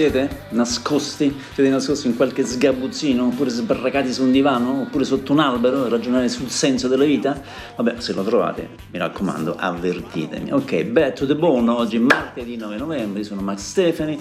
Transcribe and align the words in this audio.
Siete? 0.00 0.44
Nascosti? 0.52 1.38
Siete 1.52 1.68
nascosti 1.68 2.06
in 2.06 2.16
qualche 2.16 2.42
sgabuzzino? 2.42 3.26
Oppure 3.26 3.50
sbarracati 3.50 4.10
su 4.14 4.22
un 4.22 4.32
divano? 4.32 4.80
Oppure 4.80 5.04
sotto 5.04 5.32
un 5.32 5.40
albero 5.40 5.84
a 5.84 5.88
ragionare 5.90 6.30
sul 6.30 6.48
senso 6.48 6.88
della 6.88 7.04
vita? 7.04 7.38
Vabbè, 7.76 7.96
se 8.00 8.14
lo 8.14 8.24
trovate, 8.24 8.66
mi 8.92 8.98
raccomando, 8.98 9.56
avvertitemi. 9.58 10.52
Ok, 10.52 10.84
back 10.84 11.16
to 11.16 11.26
the 11.26 11.36
bone, 11.36 11.68
oggi 11.68 11.98
martedì 11.98 12.56
9 12.56 12.78
novembre, 12.78 13.22
sono 13.24 13.42
Max 13.42 13.58
Stefani, 13.58 14.18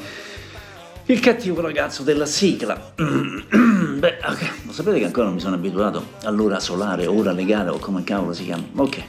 il 1.05 1.19
cattivo 1.21 1.61
ragazzo 1.61 2.03
della 2.03 2.25
sigla. 2.25 2.91
Beh, 2.99 4.17
ok, 4.21 4.51
lo 4.65 4.73
sapete 4.73 4.99
che 4.99 5.05
ancora 5.05 5.27
non 5.27 5.35
mi 5.35 5.39
sono 5.39 5.55
abituato 5.55 6.07
all'ora 6.23 6.59
solare, 6.59 7.05
ora 7.05 7.31
legale 7.31 7.69
o 7.69 7.79
come 7.79 8.03
cavolo 8.03 8.33
si 8.33 8.43
chiama? 8.43 8.65
Ok. 8.75 9.03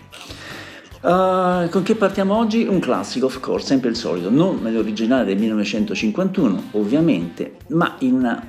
Uh, 1.02 1.66
con 1.70 1.82
che 1.82 1.94
partiamo 1.94 2.36
oggi? 2.36 2.66
Un 2.66 2.78
classico, 2.78 3.24
of 3.26 3.40
course, 3.40 3.66
sempre 3.66 3.88
il 3.88 3.96
solito, 3.96 4.28
non 4.28 4.60
nell'originale 4.62 5.24
del 5.24 5.38
1951, 5.38 6.64
ovviamente, 6.72 7.56
ma 7.68 7.96
in 8.00 8.14
una 8.14 8.46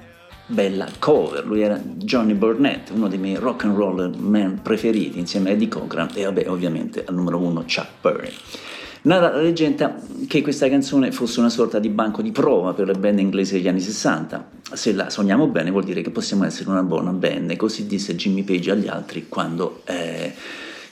bella 0.47 0.85
cover. 0.99 1.45
Lui 1.45 1.61
era 1.61 1.79
Johnny 1.81 2.33
Burnett, 2.33 2.89
uno 2.89 3.07
dei 3.07 3.17
miei 3.17 3.35
rock 3.35 3.63
and 3.63 3.77
roll 3.77 4.13
man 4.17 4.59
preferiti, 4.61 5.17
insieme 5.17 5.49
a 5.49 5.53
Eddie 5.53 5.69
Cochran 5.69 6.09
e 6.13 6.25
vabbè, 6.25 6.49
ovviamente 6.49 7.05
al 7.05 7.15
numero 7.15 7.37
uno 7.37 7.61
Chuck 7.61 7.87
Berry. 8.01 8.33
Narra 9.03 9.31
la 9.31 9.41
leggenda 9.41 9.95
che 10.27 10.41
questa 10.41 10.67
canzone 10.67 11.11
fosse 11.13 11.39
una 11.39 11.49
sorta 11.49 11.79
di 11.79 11.89
banco 11.89 12.21
di 12.21 12.31
prova 12.31 12.73
per 12.73 12.85
le 12.85 12.93
band 12.93 13.19
inglesi 13.19 13.53
degli 13.53 13.69
anni 13.69 13.79
60. 13.79 14.49
Se 14.73 14.93
la 14.93 15.09
sogniamo 15.09 15.47
bene 15.47 15.71
vuol 15.71 15.85
dire 15.85 16.01
che 16.01 16.11
possiamo 16.11 16.43
essere 16.43 16.69
una 16.69 16.83
buona 16.83 17.11
band, 17.11 17.55
così 17.55 17.87
disse 17.87 18.13
Jimmy 18.15 18.43
Page 18.43 18.71
agli 18.71 18.87
altri 18.89 19.29
quando... 19.29 19.83
Eh, 19.85 20.33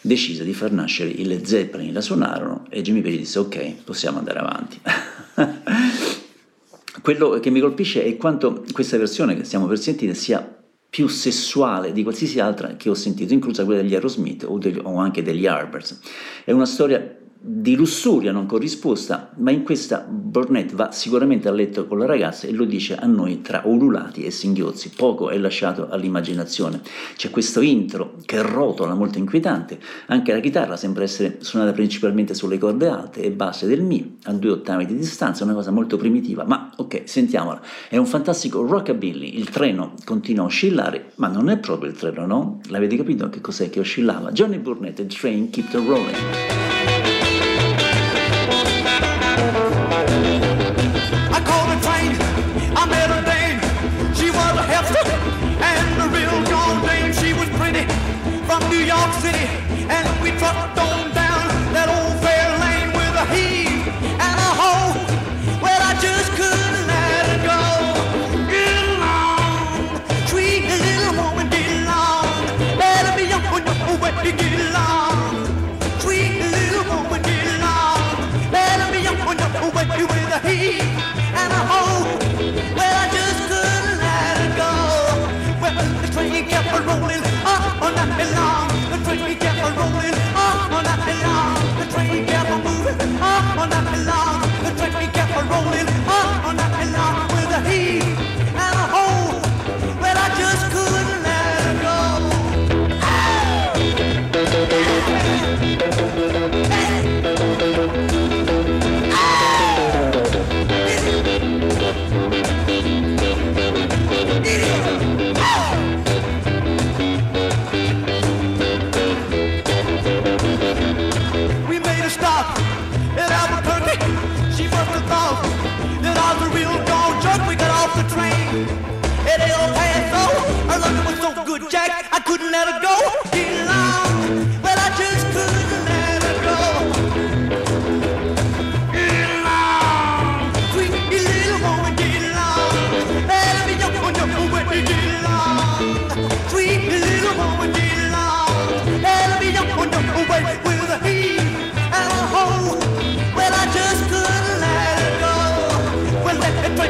decise 0.01 0.43
di 0.43 0.53
far 0.53 0.71
nascere 0.71 1.09
i 1.09 1.25
Led 1.25 1.45
Zeppelin, 1.45 1.93
la 1.93 2.01
suonarono 2.01 2.65
e 2.69 2.81
Jimmy 2.81 3.01
Page 3.01 3.17
disse 3.17 3.39
ok, 3.39 3.83
possiamo 3.83 4.19
andare 4.19 4.39
avanti. 4.39 4.79
Quello 7.01 7.39
che 7.39 7.49
mi 7.49 7.59
colpisce 7.59 8.03
è 8.03 8.17
quanto 8.17 8.63
questa 8.71 8.97
versione 8.97 9.35
che 9.35 9.43
stiamo 9.43 9.67
per 9.67 9.79
sentire 9.79 10.13
sia 10.13 10.57
più 10.89 11.07
sessuale 11.07 11.91
di 11.91 12.03
qualsiasi 12.03 12.39
altra 12.39 12.75
che 12.75 12.89
ho 12.89 12.95
sentito, 12.95 13.33
inclusa 13.33 13.63
quella 13.63 13.81
degli 13.81 13.93
Aerosmith 13.93 14.43
o, 14.43 14.57
degli, 14.57 14.79
o 14.81 14.97
anche 14.97 15.21
degli 15.21 15.45
Arbers. 15.45 15.99
È 16.43 16.51
una 16.51 16.65
storia 16.65 17.17
di 17.41 17.75
lussuria 17.75 18.33
non 18.33 18.45
corrisposta, 18.45 19.31
ma 19.37 19.51
in 19.51 19.63
questa 19.63 20.05
Burnett 20.09 20.73
va 20.73 20.91
sicuramente 20.91 21.47
a 21.47 21.51
letto 21.51 21.87
con 21.87 21.97
la 21.97 22.05
ragazza 22.05 22.47
e 22.47 22.51
lo 22.51 22.65
dice 22.65 22.97
a 22.97 23.05
noi 23.05 23.41
tra 23.41 23.61
ululati 23.63 24.23
e 24.23 24.31
singhiozzi, 24.31 24.91
poco 24.95 25.29
è 25.29 25.37
lasciato 25.37 25.87
all'immaginazione. 25.89 26.81
C'è 27.15 27.29
questo 27.29 27.61
intro 27.61 28.15
che 28.25 28.41
rotola 28.41 28.93
molto 28.93 29.19
inquietante, 29.19 29.79
anche 30.07 30.33
la 30.33 30.41
chitarra 30.41 30.75
sembra 30.75 31.03
essere 31.03 31.37
suonata 31.39 31.71
principalmente 31.71 32.33
sulle 32.33 32.57
corde 32.57 32.89
alte 32.89 33.21
e 33.21 33.31
basse 33.31 33.67
del 33.67 33.83
Mi, 33.83 34.17
a 34.23 34.33
due 34.33 34.51
ottavi 34.51 34.85
di 34.85 34.97
distanza, 34.97 35.45
una 35.45 35.53
cosa 35.53 35.71
molto 35.71 35.95
primitiva, 35.95 36.43
ma 36.43 36.71
ok, 36.75 37.03
sentiamola. 37.05 37.61
È 37.87 37.95
un 37.95 38.05
fantastico 38.05 38.65
rockabilly, 38.65 39.37
il 39.37 39.49
treno 39.49 39.93
continua 40.03 40.43
a 40.43 40.47
oscillare, 40.47 41.11
ma 41.15 41.27
non 41.27 41.49
è 41.49 41.57
proprio 41.57 41.89
il 41.89 41.95
treno, 41.95 42.25
no? 42.25 42.59
L'avete 42.67 42.97
capito 42.97 43.29
che 43.29 43.39
cos'è 43.39 43.69
che 43.69 43.79
oscillava? 43.79 44.31
Johnny 44.31 44.57
Burnett, 44.57 44.95
The 44.95 45.05
Train 45.05 45.49
Keep 45.49 45.69
the 45.69 45.77
Rolling. 45.77 46.98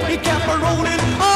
Train 0.10 0.24
kept 0.24 0.48
rolling 0.48 1.29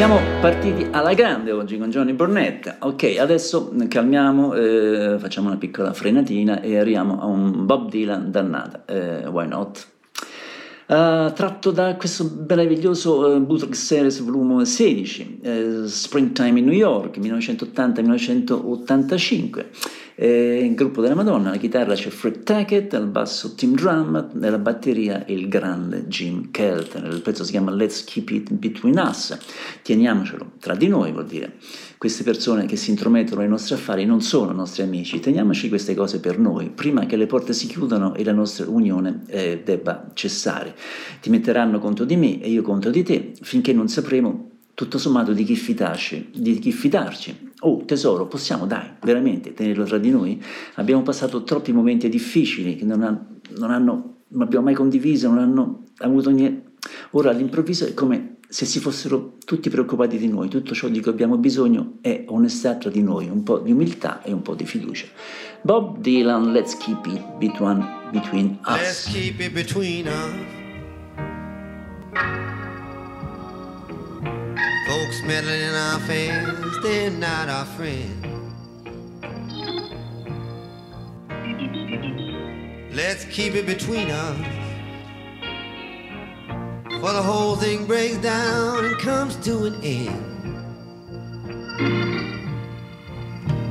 Siamo 0.00 0.18
partiti 0.40 0.86
alla 0.92 1.12
grande 1.12 1.52
oggi 1.52 1.76
con 1.76 1.90
Johnny 1.90 2.14
Burnett. 2.14 2.76
Ok, 2.78 3.16
adesso 3.20 3.70
calmiamo, 3.86 4.54
eh, 4.54 5.18
facciamo 5.18 5.48
una 5.48 5.58
piccola 5.58 5.92
frenatina 5.92 6.62
e 6.62 6.78
arriviamo 6.78 7.20
a 7.20 7.26
un 7.26 7.66
Bob 7.66 7.90
Dylan 7.90 8.30
dannata. 8.30 8.82
Eh, 8.86 9.26
why 9.26 9.46
not? 9.46 9.86
Uh, 10.86 11.30
tratto 11.34 11.70
da 11.70 11.96
questo 11.96 12.26
meraviglioso 12.48 13.26
uh, 13.26 13.44
Bootleg 13.44 13.74
Series 13.74 14.20
volume 14.20 14.64
16, 14.64 15.40
eh, 15.42 15.82
Springtime 15.84 16.60
in 16.60 16.64
New 16.64 16.74
York, 16.74 17.18
1980-1985. 17.18 19.66
Eh, 20.14 20.64
il 20.64 20.74
gruppo 20.74 21.00
della 21.00 21.14
Madonna, 21.14 21.48
alla 21.48 21.58
chitarra 21.58 21.94
c'è 21.94 22.10
Fred 22.10 22.42
Tackett, 22.42 22.94
al 22.94 23.06
basso 23.06 23.54
Tim 23.54 23.74
Drum, 23.74 24.30
nella 24.34 24.58
batteria 24.58 25.24
il 25.28 25.48
grande 25.48 26.06
Jim 26.06 26.50
Kelton. 26.50 27.06
Il 27.06 27.22
pezzo 27.22 27.44
si 27.44 27.52
chiama 27.52 27.70
Let's 27.70 28.04
Keep 28.04 28.30
It 28.30 28.52
Between 28.52 28.98
Us, 28.98 29.36
teniamocelo 29.82 30.52
tra 30.58 30.74
di 30.74 30.88
noi 30.88 31.12
vuol 31.12 31.26
dire. 31.26 31.54
Queste 31.98 32.22
persone 32.22 32.64
che 32.66 32.76
si 32.76 32.90
intromettono 32.90 33.40
nei 33.40 33.50
nostri 33.50 33.74
affari 33.74 34.06
non 34.06 34.22
sono 34.22 34.52
nostri 34.52 34.82
amici, 34.82 35.20
teniamoci 35.20 35.68
queste 35.68 35.94
cose 35.94 36.18
per 36.18 36.38
noi, 36.38 36.70
prima 36.70 37.04
che 37.04 37.16
le 37.16 37.26
porte 37.26 37.52
si 37.52 37.66
chiudano 37.66 38.14
e 38.14 38.24
la 38.24 38.32
nostra 38.32 38.68
unione 38.68 39.22
eh, 39.26 39.60
debba 39.62 40.10
cessare. 40.14 40.74
Ti 41.20 41.28
metteranno 41.28 41.78
contro 41.78 42.04
di 42.04 42.16
me 42.16 42.40
e 42.40 42.48
io 42.48 42.62
contro 42.62 42.90
di 42.90 43.02
te, 43.02 43.32
finché 43.42 43.72
non 43.72 43.88
sapremo 43.88 44.48
tutto 44.74 44.96
sommato 44.96 45.34
di 45.34 45.44
chi 45.44 45.56
fidarci, 45.56 46.30
di 46.34 46.58
chi 46.58 46.72
fidarci. 46.72 47.49
Oh 47.60 47.84
tesoro, 47.84 48.26
possiamo 48.26 48.66
dai, 48.66 48.88
veramente 49.02 49.52
tenerlo 49.52 49.84
tra 49.84 49.98
di 49.98 50.10
noi? 50.10 50.42
Abbiamo 50.74 51.02
passato 51.02 51.42
troppi 51.44 51.72
momenti 51.72 52.08
difficili 52.08 52.76
che 52.76 52.84
non, 52.84 53.02
ha- 53.02 53.26
non 53.58 53.70
hanno, 53.70 54.16
non 54.28 54.42
abbiamo 54.42 54.64
mai 54.66 54.74
condiviso, 54.74 55.28
non 55.28 55.38
hanno 55.38 55.84
avuto 55.98 56.30
niente. 56.30 56.72
Ora 57.10 57.30
all'improvviso 57.30 57.86
è 57.86 57.92
come 57.92 58.36
se 58.48 58.64
si 58.64 58.80
fossero 58.80 59.36
tutti 59.44 59.70
preoccupati 59.70 60.18
di 60.18 60.26
noi, 60.26 60.48
tutto 60.48 60.74
ciò 60.74 60.88
di 60.88 61.00
cui 61.00 61.12
abbiamo 61.12 61.36
bisogno 61.36 61.98
è 62.00 62.24
onestà 62.28 62.74
tra 62.76 62.90
di 62.90 63.02
noi, 63.02 63.28
un 63.28 63.42
po' 63.44 63.58
di 63.58 63.70
umiltà 63.70 64.22
e 64.22 64.32
un 64.32 64.42
po' 64.42 64.54
di 64.54 64.64
fiducia. 64.64 65.06
Bob 65.62 66.00
Dylan, 66.00 66.50
Let's 66.52 66.76
Keep 66.76 67.06
It 67.06 67.38
Between, 67.38 67.86
between 68.10 68.58
Let's 68.66 69.06
Us. 69.06 69.12
keep 69.12 69.40
it 69.40 69.52
between 69.52 70.08
us. 70.08 70.59
Folks 75.20 75.28
meddling 75.28 75.60
in 75.60 75.74
our 75.74 75.96
affairs, 75.96 76.78
they're 76.82 77.10
not 77.10 77.48
our 77.48 77.64
friends. 77.66 78.26
Let's 82.94 83.24
keep 83.26 83.54
it 83.54 83.66
between 83.66 84.10
us. 84.10 84.38
For 87.00 87.12
the 87.12 87.22
whole 87.22 87.56
thing 87.56 87.86
breaks 87.86 88.16
down 88.18 88.84
and 88.84 88.98
comes 88.98 89.36
to 89.44 89.64
an 89.64 89.74
end. 89.82 90.26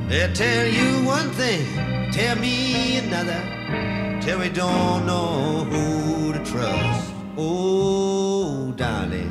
They'll 0.08 0.32
tell 0.32 0.66
you 0.66 1.04
one 1.04 1.30
thing, 1.30 2.12
tell 2.12 2.36
me 2.36 2.98
another, 2.98 4.20
till 4.20 4.38
we 4.38 4.50
don't 4.50 5.06
know 5.06 5.64
who 5.64 6.32
to 6.32 6.38
trust. 6.44 7.12
Oh, 7.36 8.72
darling, 8.76 9.29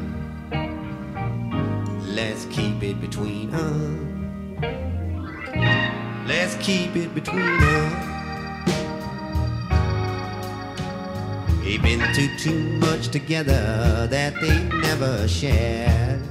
it 2.90 3.00
between 3.00 3.54
us. 3.54 4.00
Let's 6.28 6.56
keep 6.56 6.96
it 6.96 7.14
between 7.14 7.62
us. 7.62 8.06
They've 11.64 11.82
been 11.82 12.02
through 12.14 12.36
too 12.38 12.60
much 12.80 13.10
together 13.10 14.08
that 14.10 14.34
they 14.42 14.64
never 14.80 15.28
shared. 15.28 16.22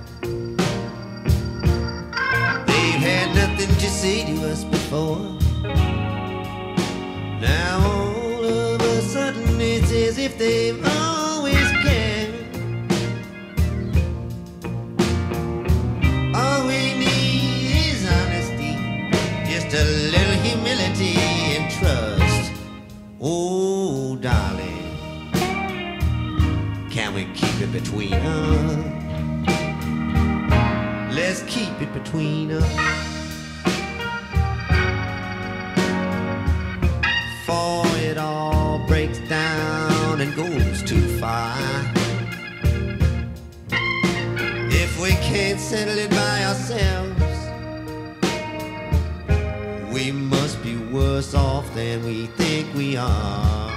They've 2.66 3.02
had 3.10 3.34
nothing 3.36 3.68
to 3.68 3.88
say 3.88 4.26
to 4.26 4.48
us 4.48 4.64
before. 4.64 5.38
Now 7.40 7.78
all 7.86 8.44
of 8.44 8.80
a 8.80 9.00
sudden 9.02 9.60
it's 9.60 9.92
as 9.92 10.18
if 10.18 10.36
they've 10.38 10.84
always 10.84 11.17
a 19.78 19.84
little 19.84 20.34
humility 20.42 21.14
and 21.54 21.70
trust. 21.70 22.52
Oh, 23.20 24.16
darling, 24.16 25.30
can 26.90 27.14
we 27.14 27.26
keep 27.26 27.60
it 27.60 27.70
between 27.72 28.14
us? 28.14 28.76
Let's 31.14 31.42
keep 31.42 31.80
it 31.80 31.92
between 31.92 32.50
us. 32.50 32.64
For 37.46 37.86
it 37.98 38.18
all 38.18 38.84
breaks 38.88 39.20
down 39.28 40.20
and 40.20 40.34
goes 40.34 40.82
too 40.82 41.06
far. 41.20 41.56
If 44.70 45.00
we 45.00 45.10
can't 45.30 45.60
settle 45.60 45.98
it 45.98 46.10
by 46.10 46.44
ourselves, 46.46 47.07
worse 51.18 51.34
off 51.34 51.74
than 51.74 52.04
we 52.04 52.26
think 52.38 52.72
we 52.76 52.96
are. 52.96 53.70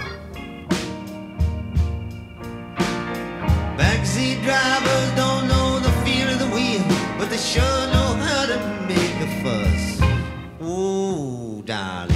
Backseat 3.80 4.44
drivers 4.44 5.10
don't 5.16 5.48
know 5.48 5.80
the 5.80 5.92
feel 6.04 6.30
of 6.30 6.38
the 6.38 6.50
wheel, 6.56 6.84
but 7.18 7.32
they 7.32 7.38
sure 7.38 7.82
know 7.94 8.10
how 8.28 8.46
to 8.46 8.58
make 8.88 9.18
a 9.28 9.30
fuss. 9.42 9.84
Ooh, 10.62 11.64
darling, 11.66 12.11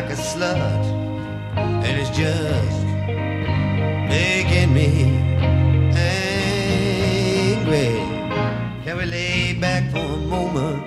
like 0.00 0.12
a 0.12 0.16
slut. 0.16 0.84
And 1.56 2.00
it's 2.00 2.10
just 2.16 2.84
making 4.08 4.72
me 4.72 4.88
angry. 5.94 7.60
Can 8.84 8.96
we 8.96 9.04
lay 9.04 9.52
back 9.60 9.90
for 9.90 9.98
a 9.98 10.16
moment? 10.16 10.82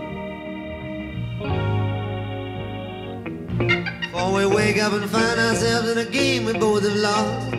Before 4.02 4.32
we 4.34 4.46
wake 4.48 4.82
up 4.82 4.94
and 4.94 5.08
find 5.10 5.40
ourselves 5.40 5.90
in 5.92 5.98
a 6.00 6.06
game 6.06 6.46
we 6.46 6.54
both 6.54 6.84
have 6.84 6.96
lost. 6.96 7.52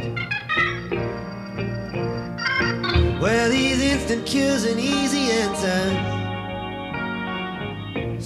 Where 3.22 3.48
these 3.48 3.80
instant 3.80 4.26
cures 4.26 4.64
and 4.64 4.80
easy 4.80 5.30
answers. 5.30 6.13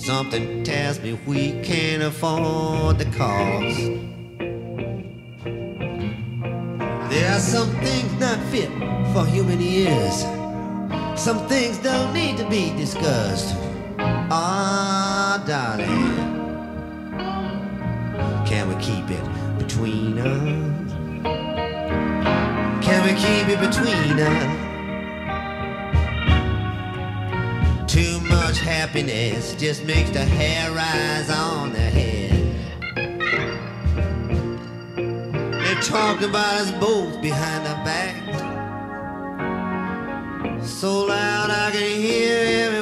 Something 0.08 0.64
tells 0.64 0.99
me 1.00 1.20
we 1.26 1.60
can't 1.60 2.02
afford 2.02 2.99
the 2.99 3.05
cost. 3.14 3.76
There 7.10 7.31
are 7.31 7.38
some 7.38 7.69
things 7.82 8.10
not 8.19 8.38
fit 8.44 8.70
for 9.12 9.26
human 9.26 9.60
ears. 9.60 10.22
Some 11.14 11.46
things 11.46 11.76
don't 11.76 12.14
need 12.14 12.38
to 12.38 12.49
be 12.49 12.70
discussed. 12.75 13.55
Ah, 13.99 15.44
darling, 15.46 16.16
can 18.46 18.66
we 18.70 18.76
keep 18.76 19.11
it 19.11 19.58
between 19.58 20.19
us? 20.20 20.93
Can 22.82 23.04
we 23.04 23.12
keep 23.12 23.46
it 23.50 23.61
between 23.61 24.19
us? 24.20 24.67
Too 27.88 28.20
much 28.20 28.58
happiness 28.58 29.55
just 29.55 29.82
makes 29.82 30.11
the 30.11 30.23
hair 30.23 30.70
rise 30.73 31.30
on 31.30 31.73
the 31.73 31.78
head. 31.78 32.54
They 34.95 35.75
talked 35.80 36.23
about 36.23 36.61
us 36.61 36.71
both 36.73 37.23
behind 37.23 37.66
our 37.66 37.83
backs. 37.87 38.28
So 40.71 41.07
loud 41.07 41.50
I 41.50 41.71
can 41.71 41.99
hear 41.99 42.66
every 42.66 42.77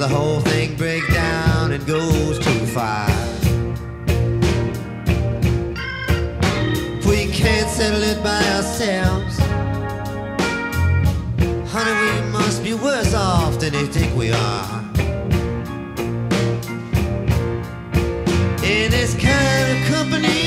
the 0.00 0.08
whole 0.08 0.40
thing 0.40 0.74
breaks 0.76 1.12
down 1.12 1.72
and 1.72 1.86
goes 1.86 2.38
too 2.38 2.66
far. 2.68 3.06
We 7.06 7.30
can't 7.30 7.68
settle 7.68 8.02
it 8.02 8.22
by 8.22 8.42
ourselves, 8.56 9.38
honey, 11.70 12.22
we 12.22 12.30
must 12.30 12.64
be 12.64 12.72
worse 12.72 13.12
off 13.12 13.60
than 13.60 13.74
they 13.74 13.84
think 13.84 14.16
we 14.16 14.32
are. 14.32 14.80
In 18.64 18.90
this 18.90 19.14
kind 19.16 19.66
of 19.70 19.86
company, 19.94 20.39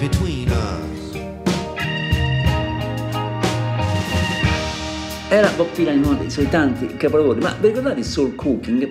between 0.00 0.48
us? 0.48 1.14
Era 5.28 5.50
Bob 5.56 5.70
Dylan 5.74 6.02
uno 6.02 6.14
dei 6.14 6.30
suoi 6.30 6.48
tanti 6.48 6.96
capolavori, 6.96 7.40
ma 7.40 7.54
vi 7.60 7.68
ricordate 7.68 8.02
Soul 8.02 8.34
Cooking? 8.34 8.88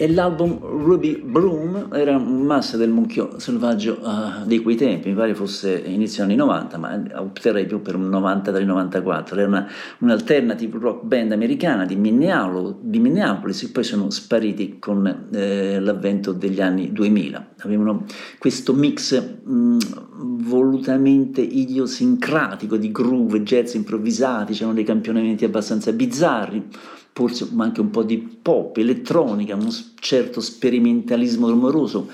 E 0.00 0.10
l'album 0.10 0.58
Ruby 0.58 1.20
Bloom 1.20 1.90
era 1.92 2.16
un 2.16 2.40
massa 2.46 2.78
del 2.78 2.88
mucchio 2.88 3.38
selvaggio 3.38 3.98
uh, 4.00 4.46
di 4.46 4.62
quei 4.62 4.74
tempi, 4.74 5.10
mi 5.10 5.14
pare 5.14 5.34
fosse 5.34 5.76
inizio 5.76 6.22
anni 6.22 6.36
90, 6.36 6.78
ma 6.78 7.02
opterei 7.16 7.66
più 7.66 7.82
per 7.82 7.96
un 7.96 8.08
93-94. 8.08 9.36
Era 9.36 9.46
una, 9.46 9.70
un'alternative 9.98 10.78
rock 10.78 11.04
band 11.04 11.32
americana 11.32 11.84
di 11.84 11.96
Minneapolis, 11.96 12.76
di 12.80 12.98
Minneapolis 12.98 13.62
poi 13.68 13.84
sono 13.84 14.08
spariti 14.08 14.78
con 14.78 15.28
eh, 15.34 15.78
l'avvento 15.78 16.32
degli 16.32 16.62
anni 16.62 16.92
2000. 16.92 17.48
Avevano 17.58 18.06
questo 18.38 18.72
mix 18.72 19.22
mh, 19.44 19.76
volutamente 20.16 21.42
idiosincratico 21.42 22.78
di 22.78 22.90
groove, 22.90 23.42
jazz 23.42 23.74
improvvisati, 23.74 24.54
c'erano 24.54 24.72
dei 24.72 24.84
campionamenti 24.84 25.44
abbastanza 25.44 25.92
bizzarri 25.92 26.68
forse 27.12 27.48
anche 27.56 27.80
un 27.80 27.90
po' 27.90 28.02
di 28.02 28.18
pop, 28.18 28.76
elettronica, 28.76 29.54
un 29.54 29.68
certo 30.00 30.40
sperimentalismo 30.40 31.48
rumoroso. 31.48 32.08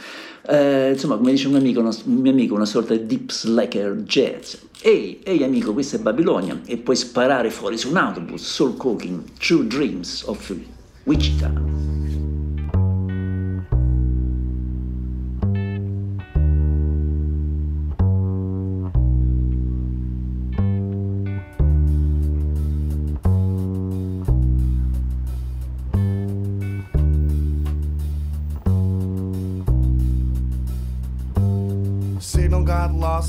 Eh, 0.48 0.90
insomma, 0.92 1.16
come 1.16 1.32
dice 1.32 1.48
un, 1.48 1.56
amico, 1.56 1.80
un 1.80 2.20
mio 2.20 2.30
amico, 2.30 2.54
una 2.54 2.64
sorta 2.64 2.94
di 2.94 3.06
deep 3.06 3.30
slacker 3.30 4.02
jazz. 4.02 4.54
Ehi, 4.80 5.20
ehi 5.22 5.42
amico, 5.42 5.72
questa 5.72 5.96
è 5.96 6.00
Babilonia 6.00 6.60
e 6.66 6.76
puoi 6.76 6.96
sparare 6.96 7.50
fuori 7.50 7.76
su 7.76 7.88
un 7.88 7.96
autobus, 7.96 8.42
soul 8.42 8.76
cooking, 8.76 9.22
true 9.38 9.66
dreams 9.66 10.22
of 10.26 10.54
Wichita. 11.04 12.35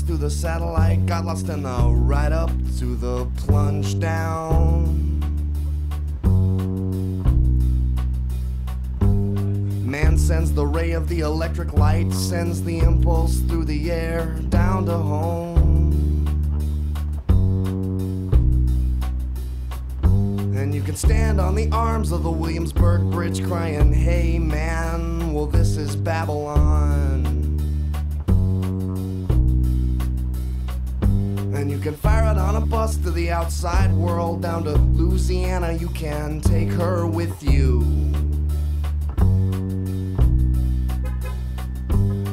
Through 0.08 0.16
the 0.16 0.30
satellite, 0.30 1.04
got 1.04 1.26
lost 1.26 1.50
in 1.50 1.64
the 1.64 1.86
ride 1.90 2.32
up 2.32 2.48
to 2.78 2.96
the 2.96 3.26
plunge 3.36 4.00
down. 4.00 5.20
Man 9.84 10.16
sends 10.16 10.50
the 10.50 10.64
ray 10.64 10.92
of 10.92 11.10
the 11.10 11.20
electric 11.20 11.74
light, 11.74 12.10
sends 12.10 12.62
the 12.62 12.78
impulse 12.78 13.40
through 13.40 13.66
the 13.66 13.90
air 13.92 14.34
down 14.48 14.86
to 14.86 14.96
home. 14.96 16.24
And 20.56 20.74
you 20.74 20.80
can 20.80 20.96
stand 20.96 21.38
on 21.38 21.54
the 21.54 21.68
arms 21.70 22.12
of 22.12 22.22
the 22.22 22.30
Williamsburg 22.30 23.02
Bridge 23.10 23.46
crying, 23.46 23.92
Hey 23.92 24.38
man, 24.38 25.34
well, 25.34 25.44
this 25.44 25.76
is 25.76 25.94
Babylon. 25.94 27.07
Can 31.88 31.96
fire 31.96 32.30
it 32.30 32.36
on 32.36 32.54
a 32.56 32.60
bus 32.60 32.98
to 32.98 33.10
the 33.10 33.30
outside 33.30 33.90
world, 33.94 34.42
down 34.42 34.62
to 34.62 34.72
Louisiana. 34.72 35.72
You 35.72 35.88
can 35.88 36.38
take 36.38 36.68
her 36.68 37.06
with 37.06 37.42
you. 37.42 37.80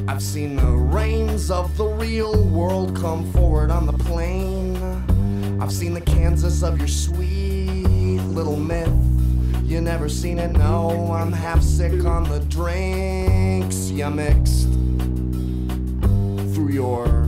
I've 0.06 0.20
seen 0.20 0.56
the 0.56 0.66
reins 0.66 1.50
of 1.50 1.74
the 1.78 1.86
real 1.86 2.44
world 2.48 2.94
come 2.94 3.32
forward 3.32 3.70
on 3.70 3.86
the 3.86 3.94
plane. 3.94 4.76
I've 5.58 5.72
seen 5.72 5.94
the 5.94 6.02
Kansas 6.02 6.62
of 6.62 6.76
your 6.76 6.86
sweet 6.86 8.18
little 8.18 8.58
myth. 8.58 8.92
You 9.64 9.80
never 9.80 10.10
seen 10.10 10.38
it, 10.38 10.52
no. 10.52 11.12
I'm 11.12 11.32
half 11.32 11.62
sick 11.62 12.04
on 12.04 12.24
the 12.24 12.40
drinks 12.40 13.88
you 13.88 14.10
mixed 14.10 14.68
through 16.54 16.72
your 16.72 17.25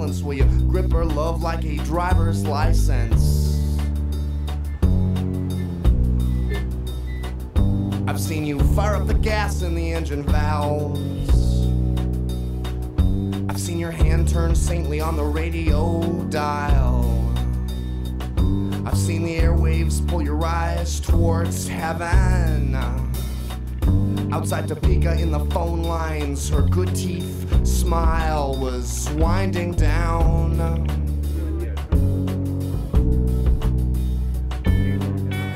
silence 0.00 0.22
where 0.22 0.36
you 0.36 0.44
grip 0.66 0.90
her 0.92 1.04
love 1.04 1.42
like 1.42 1.62
a 1.64 1.76
driver's 1.78 2.46
license. 2.46 3.58
I've 8.08 8.18
seen 8.18 8.46
you 8.46 8.60
fire 8.74 8.96
up 8.96 9.06
the 9.06 9.14
gas 9.14 9.60
in 9.60 9.74
the 9.74 9.92
engine 9.92 10.22
valves. 10.22 11.30
I've 13.50 13.60
seen 13.60 13.78
your 13.78 13.90
hand 13.90 14.28
turn 14.28 14.54
saintly 14.54 15.00
on 15.00 15.16
the 15.16 15.24
radio 15.24 16.00
dial. 16.30 17.04
I've 18.86 18.96
seen 18.96 19.24
the 19.24 19.38
airwaves 19.38 20.06
pull 20.08 20.22
your 20.22 20.42
eyes 20.42 20.98
towards 20.98 21.68
heaven. 21.68 22.69
Outside 24.40 24.68
Topeka 24.68 25.20
in 25.20 25.32
the 25.32 25.44
phone 25.50 25.82
lines, 25.82 26.48
her 26.48 26.62
good 26.62 26.96
teeth 26.96 27.66
smile 27.66 28.56
was 28.58 29.10
winding 29.10 29.72
down. 29.72 30.58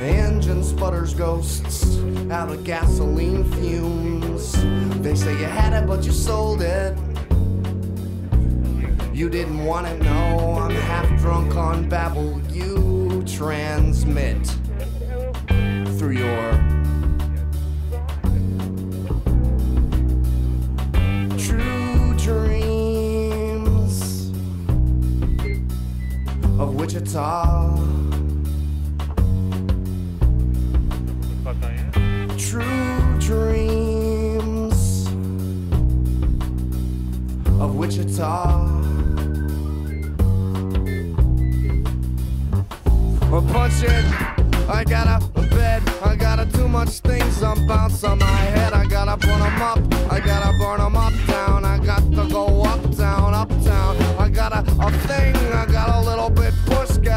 engine 0.03 0.63
sputters 0.63 1.15
ghosts 1.15 1.97
out 2.31 2.51
of 2.51 2.63
gasoline 2.63 3.51
fumes. 3.53 4.53
They 5.03 5.15
say 5.15 5.33
you 5.39 5.47
had 5.47 5.73
it, 5.73 5.87
but 5.87 6.05
you 6.05 6.13
sold 6.13 6.61
it. 6.61 6.95
You 9.15 9.31
didn't 9.31 9.65
want 9.65 9.87
it, 9.87 10.03
no. 10.03 10.59
I'm 10.61 10.75
half 10.75 11.09
drunk 11.19 11.57
on 11.57 11.89
babble. 11.89 12.39
You 12.51 13.25
transmit 13.27 14.47
through 15.97 16.19
your 16.19 16.64
Wichita. 26.95 27.75
true 32.39 33.19
dreams 33.19 35.09
of 37.59 37.75
Wichita. 37.75 38.67
We're 43.29 43.43
punching. 43.43 43.91
I 44.69 44.85
got 44.85 45.21
a 45.21 45.41
bed. 45.49 45.83
I 46.05 46.15
got 46.15 46.37
to 46.37 46.47
too 46.57 46.69
much 46.69 47.01
things 47.01 47.43
I'm 47.43 47.67
bouncing 47.67 48.11
on 48.11 48.19
my 48.21 48.27
head. 48.27 48.73
I 48.73 48.87
gotta 48.87 49.17
burn 49.17 49.41
them 49.41 49.63
up. 49.63 49.79
I 50.13 50.21
gotta 50.21 50.57
burn 50.59 50.79
them 50.79 50.95
up 50.95 51.13
down. 51.27 51.65
I 51.65 51.85
got 51.85 52.03
to 52.13 52.29
go 52.29 52.63
uptown, 52.63 53.35
uptown. 53.35 53.97
I 54.17 54.29
got 54.29 54.53
a, 54.53 54.61
a 54.61 54.93
thing. 55.09 55.35
I 55.53 55.67
got 55.67 55.89
a 55.97 56.09
little 56.09 56.31
bit. 56.31 56.54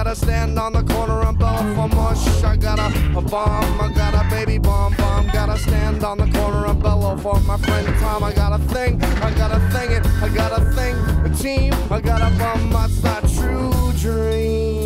Gotta 0.08 0.20
stand 0.22 0.58
on 0.58 0.72
the 0.72 0.84
corner 0.84 1.22
and 1.24 1.38
bell 1.38 1.58
for 1.76 1.90
mush. 1.94 2.42
I 2.42 2.56
got 2.56 2.80
a, 2.80 2.86
a 3.18 3.22
bomb. 3.22 3.82
I 3.82 3.92
got 3.94 4.14
a 4.14 4.24
baby 4.30 4.58
bomb 4.58 4.96
bomb. 4.96 5.28
Gotta 5.34 5.60
stand 5.60 6.02
on 6.02 6.18
the 6.18 6.28
corner 6.32 6.66
and 6.66 6.82
bellow 6.82 7.18
for 7.18 7.38
my 7.42 7.58
friend 7.58 7.86
Tom. 8.00 8.24
I 8.24 8.32
got 8.32 8.58
a 8.58 8.64
thing. 8.74 9.04
I 9.04 9.34
got 9.36 9.52
a 9.52 9.60
thing 9.70 9.92
it. 9.92 10.06
I 10.24 10.30
got 10.30 10.54
a 10.62 10.64
thing. 10.72 10.96
A 11.26 11.30
team. 11.36 11.74
I 11.92 12.00
got 12.00 12.22
a 12.22 12.30
bum. 12.40 12.70
That's 12.70 13.04
not 13.04 13.28
true 13.28 13.92
dreams. 14.00 14.86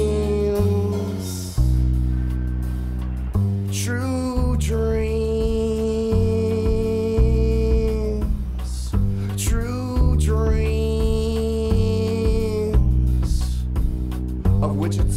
True 3.72 4.58
dreams. 4.58 5.21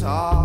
Of 0.05 0.44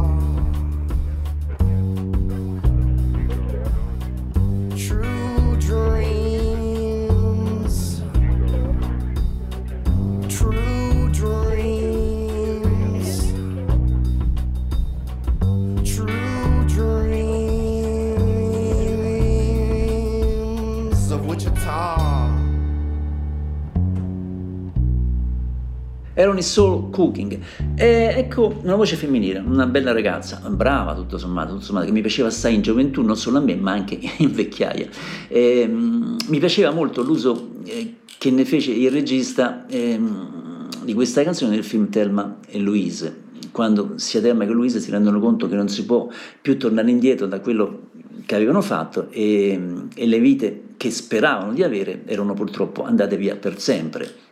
erano 26.20 26.38
i 26.38 26.42
Soul 26.42 26.90
Cooking. 26.90 27.38
E 27.74 28.14
ecco 28.16 28.60
una 28.62 28.76
voce 28.76 28.96
femminile, 28.96 29.38
una 29.38 29.66
bella 29.66 29.92
ragazza, 29.92 30.40
brava 30.48 30.94
tutto 30.94 31.18
sommato, 31.18 31.52
tutto 31.52 31.64
sommato 31.64 31.86
che 31.86 31.92
mi 31.92 32.00
piaceva 32.00 32.28
assai 32.28 32.54
in 32.54 32.62
gioventù, 32.62 33.02
non 33.02 33.16
solo 33.16 33.38
a 33.38 33.40
me, 33.40 33.56
ma 33.56 33.72
anche 33.72 33.98
in 34.18 34.32
vecchiaia. 34.32 34.88
E, 35.28 35.66
mm, 35.66 36.16
mi 36.28 36.38
piaceva 36.38 36.70
molto 36.70 37.02
l'uso 37.02 37.52
eh, 37.64 37.96
che 38.18 38.30
ne 38.30 38.44
fece 38.44 38.72
il 38.72 38.90
regista 38.90 39.66
ehm, 39.66 40.68
di 40.84 40.94
questa 40.94 41.22
canzone 41.22 41.54
nel 41.54 41.64
film 41.64 41.88
Thelma 41.88 42.38
e 42.46 42.58
Louise, 42.58 43.28
quando 43.50 43.94
sia 43.96 44.20
Thelma 44.20 44.44
che 44.44 44.52
Louise 44.52 44.80
si 44.80 44.90
rendono 44.90 45.18
conto 45.20 45.48
che 45.48 45.56
non 45.56 45.68
si 45.68 45.84
può 45.84 46.08
più 46.40 46.58
tornare 46.58 46.90
indietro 46.90 47.26
da 47.26 47.40
quello 47.40 47.88
che 48.26 48.34
avevano 48.34 48.60
fatto 48.60 49.08
e, 49.10 49.58
e 49.94 50.06
le 50.06 50.18
vite 50.20 50.62
che 50.76 50.90
speravano 50.90 51.52
di 51.52 51.62
avere 51.62 52.02
erano 52.06 52.34
purtroppo 52.34 52.84
andate 52.84 53.16
via 53.16 53.36
per 53.36 53.58
sempre. 53.58 54.29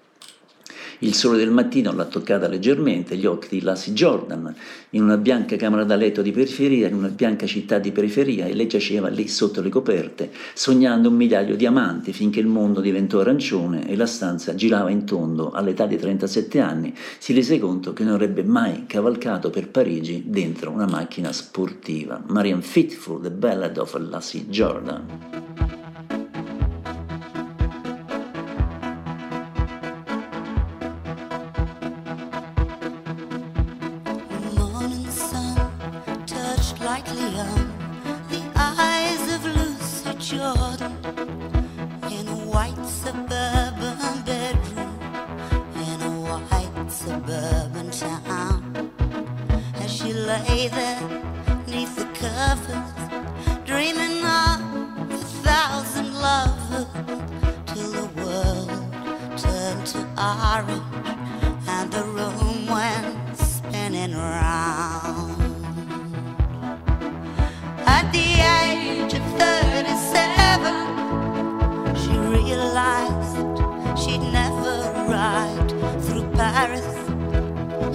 Il 1.00 1.14
sole 1.14 1.38
del 1.38 1.52
mattino 1.52 1.92
l'ha 1.92 2.06
toccata 2.06 2.48
leggermente, 2.48 3.16
gli 3.16 3.24
occhi 3.24 3.46
di 3.50 3.60
Lassie 3.60 3.92
Jordan, 3.92 4.52
in 4.90 5.02
una 5.04 5.16
bianca 5.16 5.54
camera 5.54 5.84
da 5.84 5.94
letto 5.94 6.22
di 6.22 6.32
periferia, 6.32 6.88
in 6.88 6.94
una 6.94 7.08
bianca 7.08 7.46
città 7.46 7.78
di 7.78 7.92
periferia, 7.92 8.46
e 8.46 8.54
lei 8.54 8.66
giaceva 8.66 9.06
lì 9.06 9.28
sotto 9.28 9.60
le 9.60 9.68
coperte, 9.68 10.32
sognando 10.54 11.08
un 11.08 11.14
migliaio 11.14 11.54
di 11.54 11.66
amanti, 11.66 12.12
finché 12.12 12.40
il 12.40 12.48
mondo 12.48 12.80
diventò 12.80 13.20
arancione 13.20 13.88
e 13.88 13.94
la 13.94 14.06
stanza 14.06 14.56
girava 14.56 14.90
in 14.90 15.04
tondo. 15.04 15.52
All'età 15.52 15.86
di 15.86 15.96
37 15.96 16.58
anni 16.58 16.92
si 17.18 17.32
rese 17.32 17.60
conto 17.60 17.92
che 17.92 18.02
non 18.02 18.14
avrebbe 18.14 18.42
mai 18.42 18.86
cavalcato 18.86 19.50
per 19.50 19.68
Parigi 19.68 20.24
dentro 20.26 20.72
una 20.72 20.86
macchina 20.86 21.30
sportiva. 21.30 22.20
Marian 22.26 22.62
Fitful, 22.62 23.22
The 23.22 23.30
Ballad 23.30 23.78
of 23.78 23.96
Lassie 24.00 24.48
Jordan. 24.48 25.77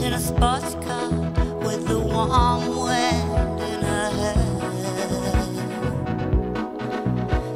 In 0.04 0.12
a 0.14 0.20
sports 0.20 0.76
car 0.86 1.10
with 1.66 1.88
the 1.88 1.98
warm 1.98 2.68
wind 2.86 3.60
in 3.72 3.82
her 3.82 4.10
hair. 4.20 4.52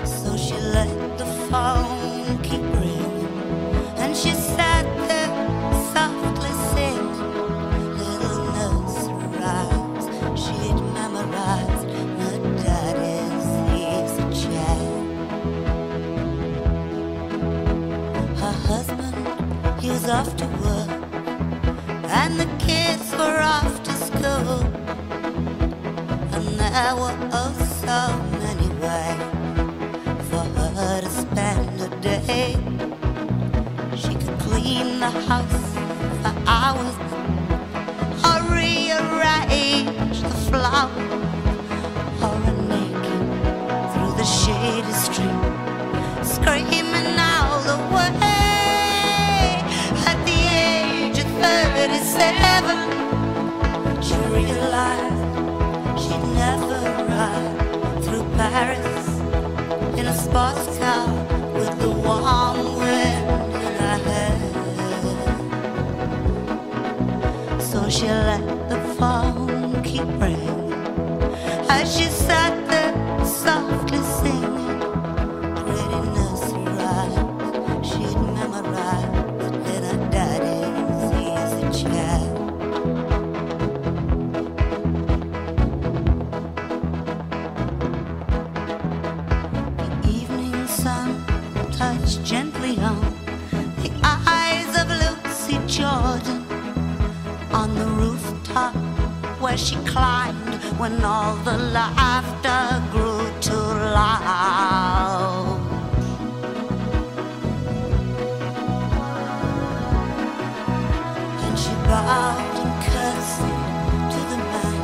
So 0.05 0.37
she 0.37 0.55
let 0.55 1.17
the 1.17 1.25
phone 1.49 2.37
keep 2.43 2.61
ringing, 2.61 3.27
and 3.97 4.15
she 4.15 4.31
sat 4.31 4.85
there 5.09 5.29
softly 5.93 6.53
singing 6.71 7.97
little 7.97 8.39
nursery 8.55 9.27
rhymes 9.41 10.05
she'd 10.43 10.79
memorized 10.99 11.87
her 12.21 12.37
daddy's 12.63 13.49
easy 13.83 14.25
chair. 14.41 14.79
Her 18.41 18.55
husband, 18.69 19.81
he 19.81 19.89
was 19.89 20.05
off 20.07 20.33
to 20.37 20.45
work, 20.45 20.66
were 26.93 27.17
oh 27.33 27.53
so 27.81 28.27
for 30.29 30.67
her 30.79 31.01
to 31.01 31.09
spend 31.09 31.81
a 31.81 31.89
day. 32.01 32.55
She 33.95 34.13
could 34.15 34.39
clean 34.39 34.99
the 34.99 35.09
house 35.29 35.67
for 36.21 36.33
hours. 36.47 36.95
Or 38.27 38.39
rearrange 38.55 40.21
the 40.21 40.35
flowers 40.49 41.23
or 42.23 42.35
run 42.43 42.59
naked 42.69 43.21
through 43.91 44.13
the 44.21 44.25
shady 44.25 44.93
street, 45.05 45.43
screaming 46.23 47.19
all 47.19 47.59
the 47.69 47.77
way. 47.95 49.61
At 50.11 50.19
the 50.25 50.39
age 50.65 51.19
of 51.19 51.29
37, 51.41 52.87
she 52.87 52.96
she'd 54.77 56.23
never 56.35 56.79
ride 57.09 58.03
through 58.03 58.23
Paris 58.37 59.07
in 59.97 60.05
a 60.05 60.13
sports 60.13 60.77
car 60.77 61.16
the 101.57 101.63
laughter 101.71 102.83
grew 102.91 103.23
too 103.41 103.67
loud. 103.97 105.59
And 111.45 111.57
she 111.57 111.73
bowed 111.87 112.57
and 112.61 112.75
curtsied 112.85 114.05
to 114.13 114.19
the 114.31 114.39
man 114.51 114.77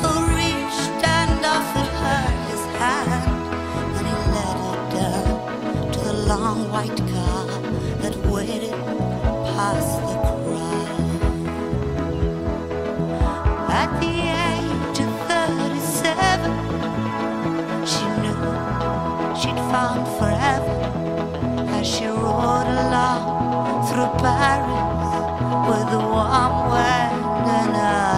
who 0.00 0.10
reached 0.36 1.00
and 1.18 1.44
offered 1.44 1.92
her 2.04 2.24
his 2.48 2.62
hand, 2.78 3.28
and 3.96 4.06
he 4.06 4.14
led 4.36 4.58
her 4.66 4.78
down 4.98 5.90
to 5.92 5.98
the 6.00 6.16
long 6.28 6.58
white 6.70 7.00
forever. 20.18 20.76
As 21.76 21.86
she 21.86 22.06
rode 22.06 22.70
along 22.84 23.86
through 23.86 24.12
Paris 24.18 25.10
with 25.68 25.86
the 25.94 26.02
warm 26.12 26.54
wind 26.72 27.14
in 27.58 27.70
her 27.82 28.17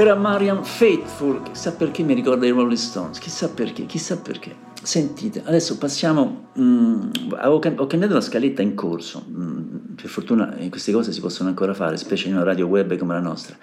Era 0.00 0.14
Marian 0.14 0.64
Faithful, 0.64 1.42
chissà 1.42 1.72
perché 1.72 2.02
mi 2.02 2.14
ricorda 2.14 2.46
i 2.46 2.48
Rolling 2.48 2.72
Stones, 2.72 3.18
chissà 3.18 3.50
perché, 3.50 3.84
chissà 3.84 4.16
perché. 4.16 4.56
Sentite, 4.82 5.42
adesso 5.44 5.76
passiamo, 5.76 6.52
mm, 6.58 7.10
avevo 7.36 7.58
cam- 7.58 7.78
ho 7.78 7.86
cambiato 7.86 8.14
la 8.14 8.22
scaletta 8.22 8.62
in 8.62 8.74
corso, 8.74 9.22
mm, 9.28 9.96
per 9.96 10.08
fortuna 10.08 10.56
queste 10.70 10.90
cose 10.90 11.12
si 11.12 11.20
possono 11.20 11.50
ancora 11.50 11.74
fare, 11.74 11.98
specie 11.98 12.28
in 12.28 12.34
una 12.36 12.44
radio 12.44 12.66
web 12.66 12.96
come 12.96 13.12
la 13.12 13.20
nostra. 13.20 13.58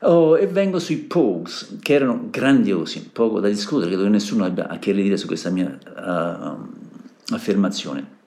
Oh, 0.00 0.36
e 0.36 0.46
vengo 0.48 0.78
sui 0.78 0.98
Pogues, 0.98 1.78
che 1.80 1.94
erano 1.94 2.28
grandiosi, 2.30 3.08
poco 3.10 3.40
da 3.40 3.48
discutere, 3.48 3.88
credo 3.88 4.02
che 4.02 4.10
nessuno 4.10 4.44
abbia 4.44 4.68
a 4.68 4.78
che 4.78 4.92
ridire 4.92 5.16
su 5.16 5.26
questa 5.26 5.48
mia 5.48 5.78
uh, 5.96 7.34
affermazione. 7.34 8.23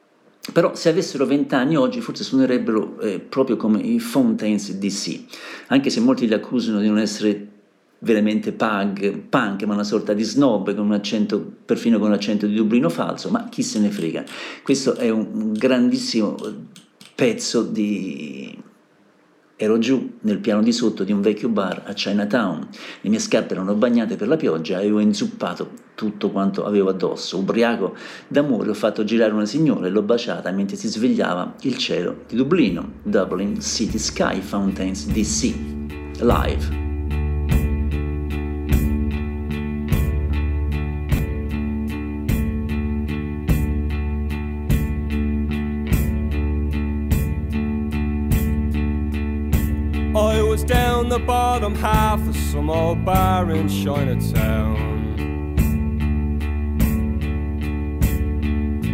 Però 0.53 0.75
se 0.75 0.89
avessero 0.89 1.25
20 1.25 1.55
anni 1.55 1.75
oggi 1.75 2.01
forse 2.01 2.23
suonerebbero 2.23 2.99
eh, 2.99 3.19
proprio 3.19 3.57
come 3.57 3.79
i 3.79 3.99
Fountains 3.99 4.71
DC, 4.73 5.19
anche 5.67 5.89
se 5.89 5.99
molti 5.99 6.27
li 6.27 6.33
accusano 6.33 6.79
di 6.79 6.87
non 6.87 6.99
essere 6.99 7.47
veramente 7.99 8.51
punk, 8.51 9.17
punk, 9.29 9.63
ma 9.63 9.73
una 9.73 9.83
sorta 9.83 10.13
di 10.13 10.23
snob 10.23 10.73
con 10.75 10.85
un 10.85 10.93
accento, 10.93 11.39
perfino 11.65 11.97
con 11.97 12.09
un 12.09 12.13
accento 12.13 12.45
di 12.45 12.55
Dublino 12.55 12.89
falso, 12.89 13.29
ma 13.29 13.47
chi 13.49 13.63
se 13.63 13.79
ne 13.79 13.89
frega. 13.89 14.23
Questo 14.63 14.95
è 14.95 15.09
un 15.09 15.53
grandissimo 15.53 16.35
pezzo 17.15 17.63
di... 17.63 18.65
Ero 19.59 19.79
giù 19.79 20.17
nel 20.21 20.37
piano 20.37 20.61
di 20.61 20.71
sotto 20.71 21.03
di 21.03 21.11
un 21.11 21.19
vecchio 21.19 21.49
bar 21.49 21.81
a 21.87 21.93
Chinatown, 21.93 22.67
le 23.01 23.09
mie 23.09 23.17
scarpe 23.17 23.55
erano 23.55 23.73
bagnate 23.73 24.15
per 24.15 24.27
la 24.27 24.37
pioggia 24.37 24.75
e 24.75 24.81
avevo 24.81 24.99
inzuppato 24.99 25.71
tutto 25.95 26.29
quanto 26.29 26.63
avevo 26.63 26.89
addosso. 26.89 27.39
Ubriaco 27.39 27.95
d'amore 28.27 28.69
ho 28.69 28.75
fatto 28.75 29.03
girare 29.03 29.33
una 29.33 29.47
signora 29.47 29.87
e 29.87 29.89
l'ho 29.89 30.03
baciata 30.03 30.51
mentre 30.51 30.75
si 30.75 30.87
svegliava 30.87 31.55
il 31.61 31.75
cielo 31.77 32.17
di 32.27 32.35
Dublino, 32.35 32.99
Dublin 33.01 33.59
City 33.59 33.97
Sky 33.97 34.41
Fountains 34.41 35.07
DC, 35.07 35.55
live. 36.19 36.86
The 51.17 51.25
bottom 51.25 51.73
half 51.73 52.19
of 52.27 52.35
some 52.35 52.69
old 52.69 53.03
bar 53.03 53.49
in 53.49 53.67
Chinatown. 53.67 55.15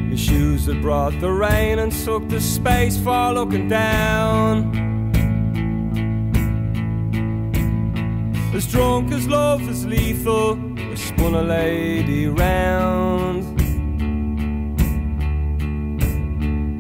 My 0.10 0.16
shoes 0.16 0.68
had 0.68 0.82
brought 0.82 1.20
the 1.20 1.30
rain 1.30 1.80
and 1.80 1.92
took 1.92 2.30
the 2.30 2.40
space 2.40 2.98
for 2.98 3.34
looking 3.34 3.68
down. 3.68 4.72
As 8.56 8.68
drunk 8.72 9.12
as 9.12 9.28
love 9.28 9.68
is 9.68 9.86
lethal, 9.86 10.58
I 10.80 10.96
spun 10.96 11.36
a 11.36 11.44
lady 11.44 12.28
round. 12.28 13.44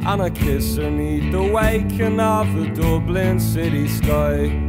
And 0.07 0.21
I 0.21 0.29
kiss 0.29 0.77
her 0.77 0.89
neath 0.89 1.33
the 1.33 1.43
waking 1.43 2.21
of 2.21 2.47
the 2.55 2.67
Dublin 2.69 3.41
city 3.41 3.89
sky. 3.89 4.62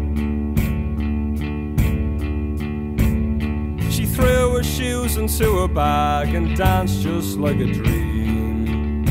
Shoes 4.85 5.17
into 5.17 5.61
her 5.61 5.69
bag 5.69 6.35
and 6.35 6.55
danced 6.55 7.01
just 7.01 7.39
like 7.39 7.57
a 7.57 7.65
dream. 7.65 9.05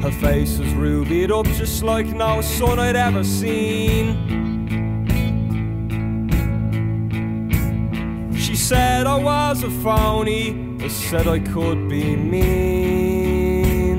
Her 0.00 0.10
face 0.12 0.58
was 0.58 0.72
rubied 0.72 1.30
up 1.30 1.44
just 1.60 1.82
like 1.82 2.06
no 2.06 2.40
sun 2.40 2.78
I'd 2.78 2.96
ever 2.96 3.22
seen. 3.22 4.06
She 8.34 8.56
said 8.56 9.06
I 9.06 9.18
was 9.18 9.62
a 9.62 9.70
phony. 9.84 10.76
I 10.80 10.88
said 10.88 11.26
I 11.28 11.38
could 11.38 11.86
be 11.90 12.16
mean. 12.16 13.98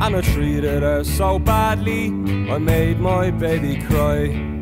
And 0.00 0.16
I 0.16 0.20
treated 0.22 0.82
her 0.82 1.04
so 1.04 1.38
badly, 1.38 2.06
I 2.50 2.56
made 2.56 2.98
my 2.98 3.30
baby 3.30 3.76
cry. 3.82 4.57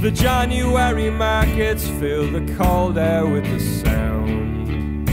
The 0.00 0.10
January 0.10 1.10
markets 1.10 1.86
fill 1.86 2.32
the 2.32 2.54
cold 2.54 2.96
air 2.96 3.26
with 3.26 3.44
the 3.44 3.60
sound. 3.60 5.06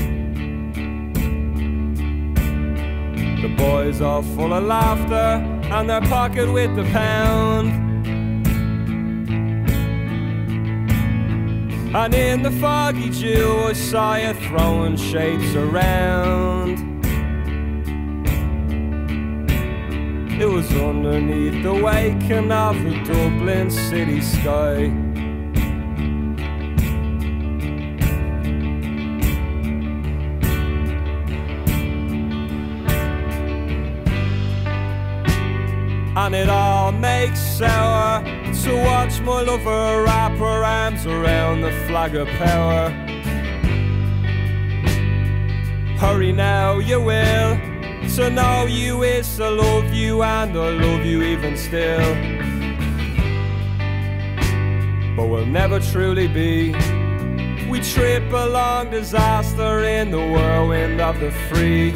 The 3.44 3.54
boys 3.58 4.00
are 4.00 4.24
full 4.24 4.54
of 4.54 4.64
laughter 4.64 5.44
and 5.74 5.90
their 5.90 6.00
pocket 6.00 6.50
with 6.50 6.74
the 6.78 6.84
pound. 6.84 7.68
And 11.94 12.14
in 12.16 12.44
the 12.44 12.52
foggy 12.52 13.10
dew, 13.10 13.66
I 13.66 13.74
saw 13.74 14.16
you 14.16 14.34
throwing 14.36 14.96
shapes 14.96 15.54
around. 15.54 16.87
It 20.40 20.48
was 20.48 20.72
underneath 20.72 21.64
the 21.64 21.74
waking 21.74 22.52
of 22.52 22.76
the 22.84 22.92
Dublin 23.06 23.72
city 23.72 24.22
sky. 24.22 24.84
And 36.16 36.36
it 36.36 36.50
all 36.50 36.92
makes 36.92 37.40
sour 37.40 38.24
to 38.24 38.84
watch 38.86 39.20
my 39.22 39.42
lover 39.42 40.04
wrap 40.04 40.38
her 40.38 40.64
arms 40.64 41.08
around 41.08 41.62
the 41.62 41.72
flag 41.88 42.16
of 42.16 42.28
power. 42.28 42.90
Hurry 45.98 46.32
now, 46.32 46.78
you 46.78 47.02
will. 47.02 47.67
To 48.18 48.32
know 48.32 48.66
you 48.66 49.04
is 49.04 49.36
to 49.36 49.48
love 49.48 49.94
you, 49.94 50.24
and 50.24 50.58
I 50.58 50.70
love 50.72 51.06
you 51.06 51.22
even 51.22 51.56
still. 51.56 52.00
But 55.16 55.28
we'll 55.28 55.46
never 55.46 55.80
truly 55.80 56.28
be. 56.28 56.72
We 57.70 57.80
trip 57.80 58.34
along 58.34 58.90
disaster 58.90 59.84
in 59.84 60.10
the 60.10 60.18
whirlwind 60.18 61.00
of 61.00 61.20
the 61.20 61.30
free. 61.48 61.94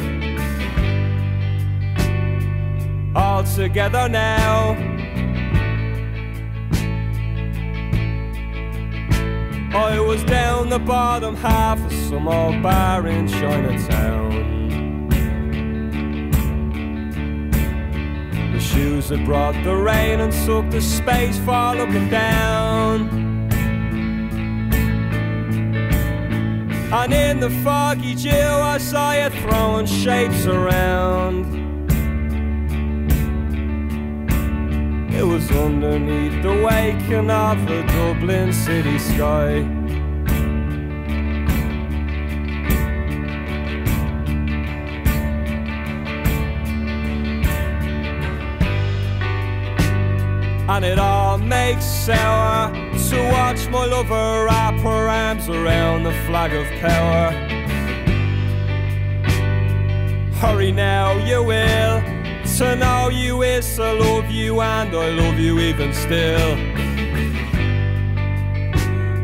All 3.16 3.42
together 3.42 4.08
now. 4.08 4.76
I 9.74 9.98
was 9.98 10.22
down 10.22 10.68
the 10.68 10.78
bottom 10.78 11.34
half 11.34 11.84
of 11.84 11.92
some 11.92 12.28
old 12.28 12.62
bar 12.62 13.08
in 13.08 13.26
Chinatown. 13.26 14.61
Shoes 18.72 19.08
that 19.10 19.24
brought 19.24 19.54
the 19.64 19.74
rain 19.74 20.20
and 20.20 20.32
soaked 20.32 20.70
the 20.70 20.80
space 20.80 21.38
for 21.38 21.74
looking 21.74 22.08
down. 22.08 23.08
And 26.92 27.12
in 27.12 27.40
the 27.40 27.50
foggy 27.64 28.14
dew, 28.14 28.30
I 28.30 28.78
saw 28.78 29.12
you 29.12 29.28
throwing 29.40 29.86
shapes 29.86 30.46
around. 30.46 31.60
It 35.14 35.24
was 35.24 35.50
underneath 35.50 36.42
the 36.42 36.62
waking 36.62 37.30
of 37.30 37.66
the 37.66 37.82
Dublin 37.82 38.52
city 38.52 38.98
sky. 38.98 39.81
And 50.74 50.86
it 50.86 50.98
all 50.98 51.36
makes 51.36 51.84
sour 51.84 52.72
to 52.72 53.30
watch 53.30 53.68
my 53.68 53.84
lover 53.84 54.46
wrap 54.46 54.74
her 54.80 55.06
arms 55.06 55.46
around 55.50 56.04
the 56.04 56.12
flag 56.24 56.54
of 56.54 56.66
power. 56.80 57.30
Hurry 60.40 60.72
now, 60.72 61.12
you 61.26 61.42
will. 61.42 62.00
To 62.56 62.74
know 62.74 63.10
you 63.10 63.42
is 63.42 63.76
to 63.76 63.92
love 63.92 64.30
you, 64.30 64.62
and 64.62 64.96
I 64.96 65.10
love 65.10 65.38
you 65.38 65.60
even 65.60 65.92
still. 65.92 66.56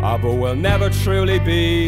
Ah, 0.05 0.19
but 0.21 0.35
we'll 0.35 0.55
never 0.55 0.91
truly 0.91 1.39
be. 1.39 1.87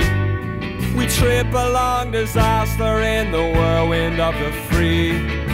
We 0.97 1.07
trip 1.07 1.53
along 1.53 2.13
disaster 2.13 3.03
in 3.03 3.31
the 3.31 3.53
whirlwind 3.55 4.21
of 4.21 4.33
the 4.35 4.53
free. 4.71 5.50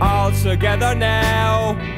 All 0.00 0.32
together 0.32 0.94
now. 0.94 1.89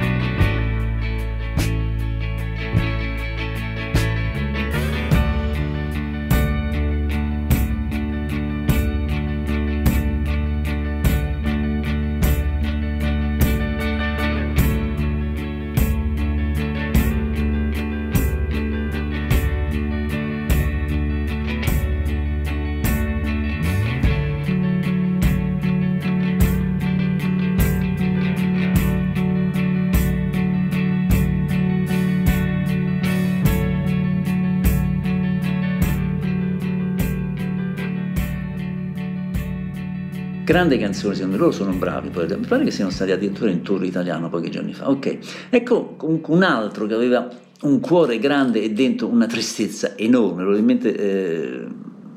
Grande 40.52 40.76
canzone, 40.76 41.14
secondo 41.14 41.38
loro 41.38 41.50
sono 41.50 41.72
bravi. 41.72 42.10
Poi. 42.10 42.26
Mi 42.26 42.44
pare 42.46 42.62
che 42.62 42.70
siano 42.70 42.90
stati 42.90 43.10
addirittura 43.10 43.48
in 43.48 43.62
tour 43.62 43.82
italiano 43.86 44.28
pochi 44.28 44.50
giorni 44.50 44.74
fa. 44.74 44.90
Ok, 44.90 45.46
ecco 45.48 45.96
un 46.26 46.42
altro 46.42 46.84
che 46.84 46.92
aveva 46.92 47.26
un 47.62 47.80
cuore 47.80 48.18
grande 48.18 48.62
e 48.62 48.70
dentro 48.70 49.06
una 49.06 49.24
tristezza 49.24 49.96
enorme, 49.96 50.42
probabilmente... 50.42 50.94
Eh, 50.94 51.66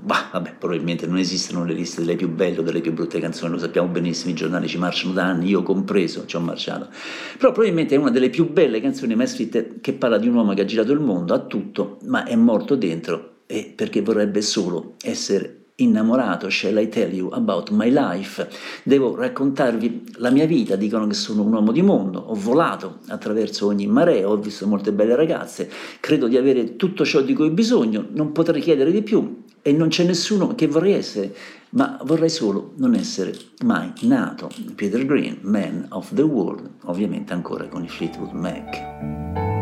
bah, 0.01 0.27
vabbè, 0.33 0.55
probabilmente 0.59 1.07
non 1.07 1.17
esistono 1.17 1.63
le 1.63 1.73
liste 1.73 2.01
delle 2.01 2.17
più 2.17 2.27
belle 2.27 2.59
o 2.59 2.61
delle 2.61 2.81
più 2.81 2.91
brutte 2.91 3.21
canzoni, 3.21 3.53
lo 3.53 3.57
sappiamo 3.57 3.87
benissimo, 3.87 4.31
i 4.31 4.35
giornali 4.35 4.67
ci 4.67 4.79
marciano 4.79 5.13
da 5.13 5.23
anni, 5.23 5.47
io 5.47 5.63
compreso 5.63 6.25
ci 6.25 6.35
ho 6.35 6.41
marciato. 6.41 6.89
Però 7.37 7.53
probabilmente 7.53 7.95
è 7.95 7.97
una 7.97 8.11
delle 8.11 8.29
più 8.29 8.51
belle 8.51 8.81
canzoni 8.81 9.15
mai 9.15 9.27
scritte 9.27 9.77
che 9.79 9.93
parla 9.93 10.17
di 10.17 10.27
un 10.27 10.35
uomo 10.35 10.53
che 10.53 10.59
ha 10.59 10.65
girato 10.65 10.91
il 10.91 10.99
mondo, 10.99 11.33
ha 11.33 11.39
tutto, 11.39 11.99
ma 12.07 12.25
è 12.25 12.35
morto 12.35 12.75
dentro 12.75 13.43
e 13.45 13.71
perché 13.73 14.01
vorrebbe 14.01 14.41
solo 14.41 14.95
essere 15.03 15.64
innamorato, 15.75 16.49
shall 16.49 16.77
I 16.77 16.87
tell 16.87 17.11
you 17.11 17.29
about 17.29 17.69
my 17.71 17.89
life? 17.89 18.47
Devo 18.83 19.15
raccontarvi 19.15 20.13
la 20.17 20.29
mia 20.29 20.45
vita, 20.45 20.75
dicono 20.75 21.07
che 21.07 21.13
sono 21.13 21.43
un 21.43 21.53
uomo 21.53 21.71
di 21.71 21.81
mondo, 21.81 22.19
ho 22.19 22.35
volato 22.35 22.99
attraverso 23.07 23.67
ogni 23.67 23.87
marea, 23.87 24.29
ho 24.29 24.37
visto 24.37 24.67
molte 24.67 24.91
belle 24.91 25.15
ragazze, 25.15 25.69
credo 25.99 26.27
di 26.27 26.37
avere 26.37 26.75
tutto 26.75 27.03
ciò 27.03 27.21
di 27.21 27.33
cui 27.33 27.47
ho 27.47 27.51
bisogno, 27.51 28.07
non 28.11 28.31
potrei 28.31 28.61
chiedere 28.61 28.91
di 28.91 29.01
più 29.01 29.43
e 29.61 29.71
non 29.73 29.87
c'è 29.87 30.03
nessuno 30.03 30.53
che 30.55 30.67
vorrei 30.67 30.93
essere, 30.93 31.35
ma 31.71 31.99
vorrei 32.03 32.29
solo 32.29 32.73
non 32.77 32.93
essere 32.93 33.33
mai 33.63 33.91
nato. 34.01 34.49
Peter 34.75 35.03
Green, 35.05 35.39
Man 35.41 35.87
of 35.89 36.13
the 36.13 36.21
World, 36.21 36.69
ovviamente 36.83 37.33
ancora 37.33 37.67
con 37.67 37.83
i 37.83 37.87
Fleetwood 37.89 38.31
Mac. 38.31 39.54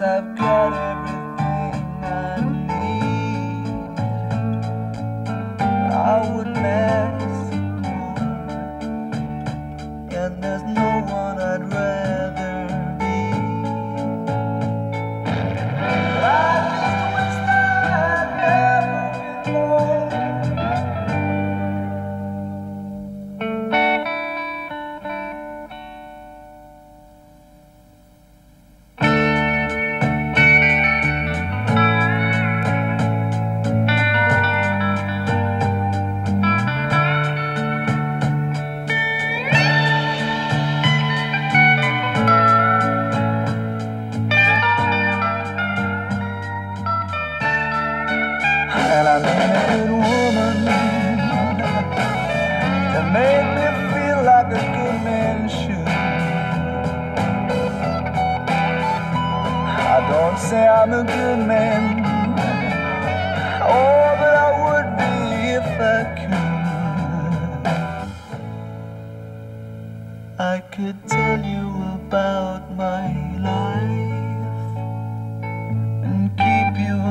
I 0.00 0.33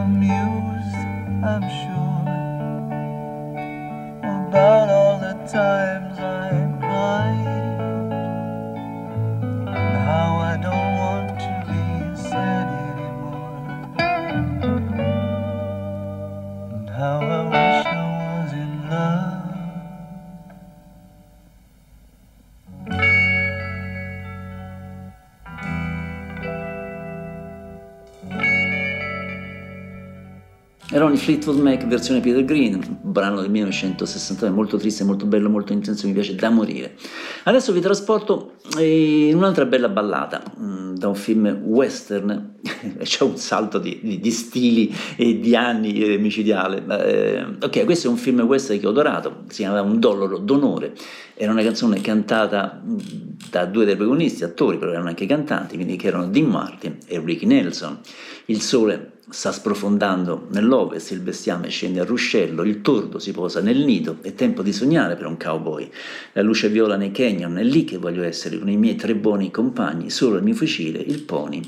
amused, 0.04 0.96
I'm 1.44 1.63
sure, 1.80 2.03
Erano 30.93 31.12
i 31.15 31.17
Fleetwood 31.17 31.58
Mac 31.58 31.88
versione 31.88 32.19
Peter 32.19 32.45
Green, 32.45 32.99
brano 33.01 33.41
del 33.41 33.49
1969, 33.49 34.53
molto 34.53 34.77
triste, 34.77 35.03
molto 35.03 35.25
bello, 35.25 35.49
molto 35.49 35.73
intenso, 35.73 36.06
mi 36.06 36.13
piace 36.13 36.36
da 36.36 36.51
morire. 36.51 36.95
Adesso 37.45 37.73
vi 37.73 37.79
trasporto 37.79 38.58
eh, 38.77 39.29
in 39.29 39.36
un'altra 39.36 39.65
bella 39.65 39.89
ballata, 39.89 40.43
mm, 40.56 40.93
da 40.93 41.08
un 41.08 41.15
film 41.15 41.62
western, 41.63 42.58
c'è 43.01 43.23
un 43.23 43.38
salto 43.38 43.79
di, 43.79 44.01
di- 44.03 44.19
di 44.19 44.29
stili 44.29 44.95
e 45.15 45.39
di 45.39 45.56
anni 45.56 45.99
eh, 45.99 46.19
micidiale. 46.19 46.86
Eh, 47.03 47.43
ok, 47.60 47.86
questo 47.86 48.06
è 48.06 48.12
un 48.12 48.17
film 48.17 48.41
western 48.41 48.79
che 48.79 48.86
ho 48.86 48.91
adorato, 48.91 49.45
si 49.47 49.63
chiama 49.63 49.82
Un 49.82 49.99
dollaro 49.99 50.38
d'onore, 50.38 50.93
era 51.34 51.51
una 51.51 51.63
canzone 51.63 52.01
cantata 52.01 52.79
mm, 52.86 52.97
da 53.49 53.65
due 53.65 53.86
dei 53.86 53.95
protagonisti, 53.95 54.43
attori, 54.43 54.77
però 54.77 54.91
erano 54.91 55.08
anche 55.08 55.25
cantanti, 55.25 55.73
quindi 55.73 55.95
che 55.95 56.06
erano 56.06 56.27
Dean 56.27 56.45
Martin 56.45 56.97
e 57.08 57.19
Ricky 57.19 57.47
Nelson. 57.47 57.97
Il 58.45 58.62
sole 58.62 59.12
sta 59.34 59.52
sprofondando 59.52 60.48
nell'ovest, 60.52 61.10
il 61.10 61.19
bestiame 61.19 61.67
scende 61.69 62.00
al 62.00 62.06
ruscello, 62.06 62.62
il 62.63 62.82
tordo 62.82 63.17
si 63.17 63.32
posa 63.32 63.62
nel 63.62 63.84
nido, 63.84 64.17
è 64.22 64.36
tempo 64.36 64.62
di 64.62 64.72
sognare 64.72 65.15
per 65.15 65.26
un 65.26 65.38
cowboy. 65.38 65.89
La 66.34 66.43
luce 66.43 66.69
viola 66.69 66.96
nei 66.96 67.12
canyon, 67.12 67.58
è 67.58 67.63
lì 67.63 67.84
che 67.84 67.98
voglio 67.98 68.24
essere 68.24 68.60
con 68.60 68.69
i 68.69 68.78
miei 68.78 68.96
tre 68.96 69.15
buoni 69.15 69.50
compagni, 69.50 70.12
solo 70.12 70.38
il 70.38 70.43
mio 70.43 70.54
fucile, 70.54 71.00
il 71.00 71.24
pony 71.24 71.62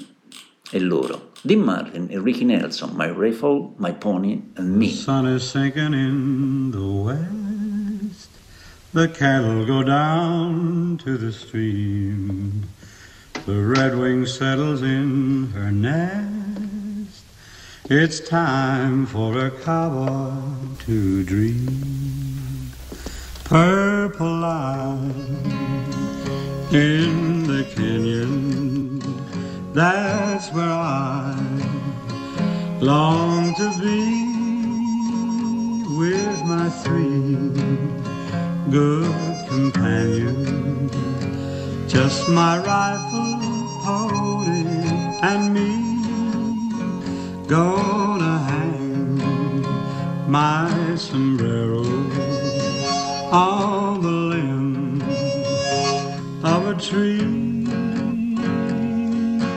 e 0.69 0.80
loro. 0.80 1.32
Dean 1.41 1.62
Martin 1.62 2.06
e 2.10 2.19
Ricky 2.19 2.45
Nelson, 2.45 2.91
My 2.93 3.12
Rifle, 3.12 3.73
My 3.78 3.93
Pony 3.93 4.43
and 4.58 4.75
Me. 4.75 4.88
The 4.88 4.93
sun 4.93 5.28
is 5.28 5.49
sinking 5.49 5.93
in 5.93 6.69
the 6.71 6.78
west. 6.78 8.30
The 8.93 9.10
cattle 9.10 9.65
go 9.65 9.82
down 9.82 10.99
to 11.04 11.17
the 11.17 11.32
stream. 11.32 12.67
The 13.45 13.54
redwing 13.54 14.25
settles 14.28 14.84
in 14.84 15.51
her 15.56 15.71
nest. 15.71 16.85
It's 17.88 18.19
time 18.19 19.06
for 19.06 19.45
a 19.45 19.52
cowboy 19.52 20.41
to 20.86 21.24
dream. 21.24 22.71
Purple 23.43 24.39
light 24.39 25.13
in 26.71 27.43
the 27.43 27.63
canyon. 27.76 28.98
That's 29.71 30.52
where 30.52 30.65
I 30.65 31.38
long 32.82 33.54
to 33.54 33.69
be 33.80 34.26
with 35.95 36.43
my 36.45 36.67
three 36.82 37.38
good 38.71 39.48
companions. 39.48 40.91
Just 41.86 42.28
my 42.30 42.58
rifle, 42.58 43.38
pony, 43.84 44.65
and 45.21 45.54
me. 45.54 45.85
Gonna 47.47 48.39
hang 48.39 49.21
my 50.27 50.95
sombrero 50.95 51.84
on 53.31 54.01
the 54.01 54.10
limb 54.10 55.01
of 56.43 56.67
a 56.67 56.73
tree 56.81 57.19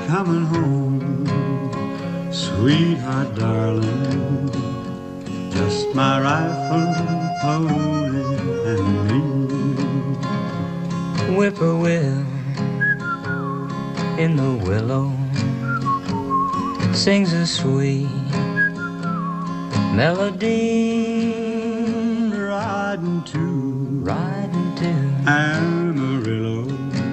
coming 0.07 0.45
home, 0.45 1.27
sweetheart, 2.31 3.35
darling, 3.37 4.51
just 5.51 5.95
my 5.95 6.21
rifle, 6.21 6.95
pony, 7.41 8.21
and 8.69 8.85
me. 9.09 9.21
whippoorwill 11.37 12.27
in 14.19 14.37
the 14.37 14.53
willow 14.67 15.18
sings 16.99 17.33
a 17.33 17.47
sweet 17.47 18.09
melody. 19.95 21.33
Riding 22.37 23.23
to 23.23 23.39
riding 24.03 24.75
to 24.81 24.91
Amarillo, 25.31 26.67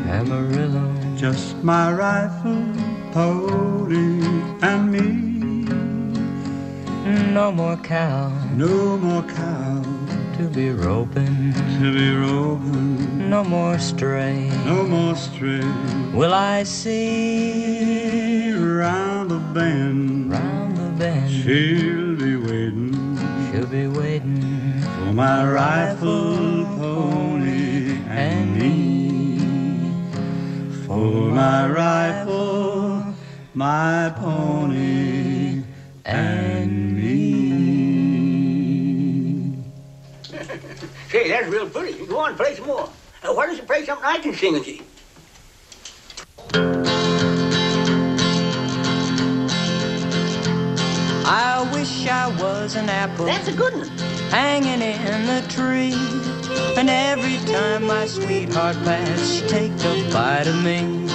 Amarillo. 0.09 0.91
Just 1.15 1.63
my 1.63 1.93
rifle, 1.93 2.65
pony, 3.11 4.25
and 4.63 4.91
me. 4.91 5.07
no 7.31 7.51
more 7.51 7.77
cow. 7.77 8.31
No 8.55 8.97
more 8.97 9.21
cow. 9.21 9.83
To 10.37 10.49
be 10.49 10.71
roping. 10.71 11.53
To 11.79 11.93
be 11.93 12.09
roving, 12.15 13.29
no 13.29 13.43
more 13.43 13.77
stray. 13.77 14.49
No 14.65 14.83
more 14.83 15.15
stray. 15.15 15.63
will 16.11 16.33
I 16.33 16.63
see 16.63 18.51
Round 18.51 19.14
bend, 19.55 20.29
round 20.29 20.75
the 20.75 20.89
bend 20.99 21.31
she'll 21.31 22.15
be 22.17 22.35
waiting 22.35 22.91
she'll 23.51 23.65
be 23.67 23.87
waiting 23.87 24.81
for 24.81 25.13
my 25.13 25.49
rifle, 25.49 26.65
pony, 26.75 27.97
and 28.09 28.53
me. 28.59 29.37
For 30.85 31.31
my 31.31 31.69
rifle, 31.69 33.15
my 33.53 34.13
pony, 34.17 35.63
and 36.03 36.97
me. 36.97 37.13
Say, 41.09 41.29
that's 41.29 41.47
real 41.47 41.69
pretty. 41.69 42.05
Go 42.05 42.17
on, 42.17 42.35
play 42.35 42.55
some 42.55 42.67
more. 42.67 42.89
Uh, 43.23 43.33
why 43.33 43.45
don't 43.45 43.55
you 43.55 43.63
play 43.63 43.85
something 43.85 44.05
I 44.05 44.17
can 44.17 44.33
sing 44.33 44.51
with 44.53 44.67
you? 44.67 44.83
I 51.27 51.67
wish 51.73 52.07
I 52.07 52.27
was 52.39 52.75
an 52.75 52.87
apple 52.87 53.25
That's 53.25 53.47
a 53.47 53.53
good 53.53 53.73
one. 53.73 53.89
hanging 54.29 54.81
in 54.81 55.25
the 55.25 55.43
tree. 55.49 55.95
And 56.77 56.87
every 56.89 57.37
time 57.51 57.87
my 57.87 58.05
sweetheart 58.05 58.75
passed, 58.85 59.33
she'd 59.33 59.49
take 59.49 59.71
a 59.71 60.09
bite 60.13 60.45
of 60.47 60.63
me. 60.63 61.07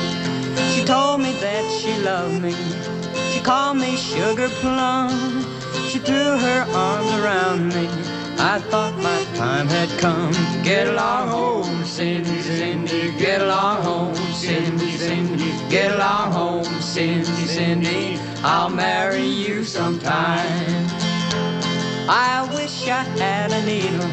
She 0.75 0.85
told 0.85 1.21
me 1.21 1.33
that 1.35 1.65
she 1.81 1.95
loved 2.03 2.43
me. 2.43 2.55
She 3.33 3.41
called 3.41 3.77
me 3.77 3.97
sugar 3.97 4.49
plum. 4.61 5.45
She 5.89 6.01
threw 6.01 6.39
her 6.39 6.67
arms 6.75 7.13
around 7.23 7.69
me. 7.69 7.87
I 8.39 8.59
thought 8.59 8.97
my 8.99 9.25
time 9.39 9.69
had 9.69 9.91
come. 10.01 10.33
Get 10.65 10.89
along 10.89 11.29
home, 11.29 11.85
Cindy, 11.85 12.41
Cindy. 12.43 13.13
Get 13.17 13.43
along 13.43 13.83
home, 13.85 14.15
Cindy, 14.33 14.91
Cindy. 14.97 15.53
Get 15.71 15.93
along 15.93 16.33
home, 16.33 16.65
Cindy, 16.81 17.47
Cindy. 17.47 18.19
I'll 18.43 18.71
marry 18.71 19.27
you 19.27 19.65
sometime. 19.65 20.87
I 22.09 22.49
wish 22.55 22.89
I 22.89 23.03
had 23.03 23.53
a 23.53 23.63
needle 23.67 24.11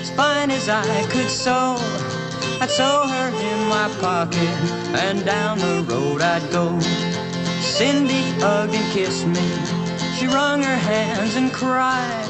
as 0.00 0.10
fine 0.10 0.52
as 0.52 0.68
I 0.68 1.02
could 1.10 1.28
sew. 1.28 1.74
I'd 2.60 2.70
sew 2.70 3.08
her 3.08 3.28
in 3.28 3.68
my 3.68 3.88
pocket 4.00 4.56
and 5.02 5.24
down 5.24 5.58
the 5.58 5.84
road 5.88 6.22
I'd 6.22 6.48
go. 6.52 6.78
Cindy 7.60 8.22
hugged 8.38 8.74
and 8.74 8.92
kissed 8.92 9.26
me. 9.26 9.48
She 10.16 10.28
wrung 10.28 10.62
her 10.62 10.76
hands 10.76 11.34
and 11.34 11.52
cried. 11.52 12.29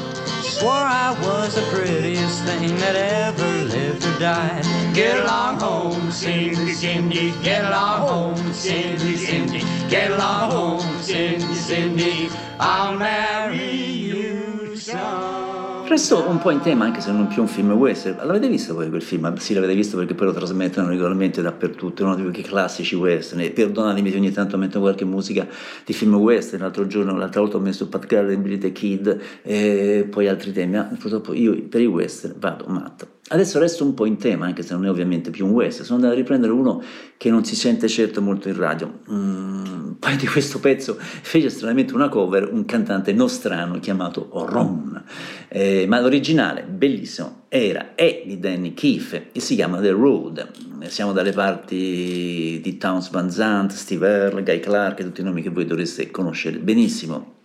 Swore 0.61 0.73
I 0.73 1.17
was 1.23 1.55
the 1.55 1.63
prettiest 1.73 2.43
thing 2.43 2.75
that 2.77 2.95
ever 2.95 3.51
lived 3.65 4.05
or 4.05 4.19
died. 4.19 4.63
Get 4.93 5.17
along 5.17 5.59
home, 5.59 6.11
Cindy, 6.11 6.73
Cindy. 6.73 7.33
Get 7.41 7.65
along 7.65 8.07
home, 8.07 8.53
Cindy, 8.53 9.17
Cindy. 9.17 9.61
Get 9.89 10.11
along 10.11 10.51
home, 10.51 11.01
Cindy, 11.01 11.55
Cindy. 11.55 12.29
I'll 12.59 12.95
marry 12.95 13.81
you 13.81 14.77
some. 14.77 15.50
Resto 15.91 16.25
un 16.25 16.37
po' 16.37 16.51
in 16.51 16.61
tema, 16.61 16.85
anche 16.85 17.01
se 17.01 17.11
non 17.11 17.27
più 17.27 17.41
un 17.41 17.49
film 17.49 17.73
western. 17.73 18.25
L'avete 18.25 18.47
visto 18.47 18.73
voi 18.73 18.87
quel 18.87 19.01
film? 19.01 19.35
Sì, 19.35 19.53
l'avete 19.53 19.75
visto 19.75 19.97
perché 19.97 20.13
poi 20.13 20.27
lo 20.27 20.31
trasmettono 20.31 20.87
regolarmente 20.87 21.41
dappertutto, 21.41 22.05
uno 22.05 22.15
di 22.15 22.23
quei 22.23 22.43
classici 22.43 22.95
western. 22.95 23.41
E 23.41 23.51
perdonatemi 23.51 24.09
se 24.09 24.15
ogni 24.15 24.31
tanto 24.31 24.57
metto 24.57 24.79
qualche 24.79 25.03
musica 25.03 25.45
di 25.83 25.91
film 25.91 26.15
western. 26.15 26.61
L'altro 26.61 26.87
giorno, 26.87 27.17
l'altra 27.17 27.41
volta 27.41 27.57
ho 27.57 27.59
messo 27.59 27.89
Pat 27.89 28.05
Garrett, 28.05 28.39
Billy 28.39 28.57
the 28.57 28.71
Kid 28.71 29.19
e 29.41 30.07
poi 30.09 30.29
altri 30.29 30.53
temi. 30.53 30.75
Ma 30.75 30.83
purtroppo 30.97 31.33
io 31.33 31.61
per 31.67 31.81
i 31.81 31.87
western 31.87 32.35
vado 32.39 32.67
matto. 32.69 33.19
Adesso 33.27 33.59
resto 33.59 33.83
un 33.83 33.93
po' 33.93 34.05
in 34.05 34.17
tema, 34.17 34.45
anche 34.45 34.61
se 34.61 34.73
non 34.73 34.85
è 34.85 34.89
ovviamente 34.89 35.29
più 35.29 35.45
un 35.45 35.51
western. 35.51 35.85
Sono 35.85 35.97
andato 35.97 36.13
a 36.13 36.17
riprendere 36.17 36.51
uno 36.51 36.81
che 37.17 37.29
non 37.29 37.45
si 37.45 37.55
sente 37.55 37.87
certo 37.87 38.21
molto 38.21 38.49
in 38.49 38.57
radio. 38.57 38.99
Mm, 39.09 39.91
poi 39.99 40.17
di 40.17 40.27
questo 40.27 40.59
pezzo 40.59 40.97
fece 40.99 41.49
stranamente 41.49 41.93
una 41.93 42.09
cover 42.09 42.51
un 42.51 42.65
cantante 42.65 43.13
nostrano 43.13 43.79
chiamato 43.79 44.27
Ron. 44.49 45.03
Eh, 45.47 45.80
ma 45.87 45.99
l'originale, 45.99 46.63
bellissimo, 46.63 47.43
era 47.47 47.95
è 47.95 48.23
di 48.25 48.39
Danny 48.39 48.73
Keefe 48.73 49.27
e 49.31 49.39
si 49.39 49.55
chiama 49.55 49.79
The 49.79 49.91
Road. 49.91 50.49
Siamo 50.87 51.11
dalle 51.11 51.31
parti 51.31 52.59
di 52.61 52.77
Towns 52.77 53.09
Van 53.09 53.29
Zandt, 53.29 53.73
Steve 53.73 54.07
Earle, 54.07 54.43
Guy 54.43 54.59
Clark 54.59 55.03
tutti 55.03 55.21
i 55.21 55.23
nomi 55.23 55.41
che 55.41 55.49
voi 55.49 55.65
dovreste 55.65 56.09
conoscere 56.11 56.57
benissimo. 56.57 57.39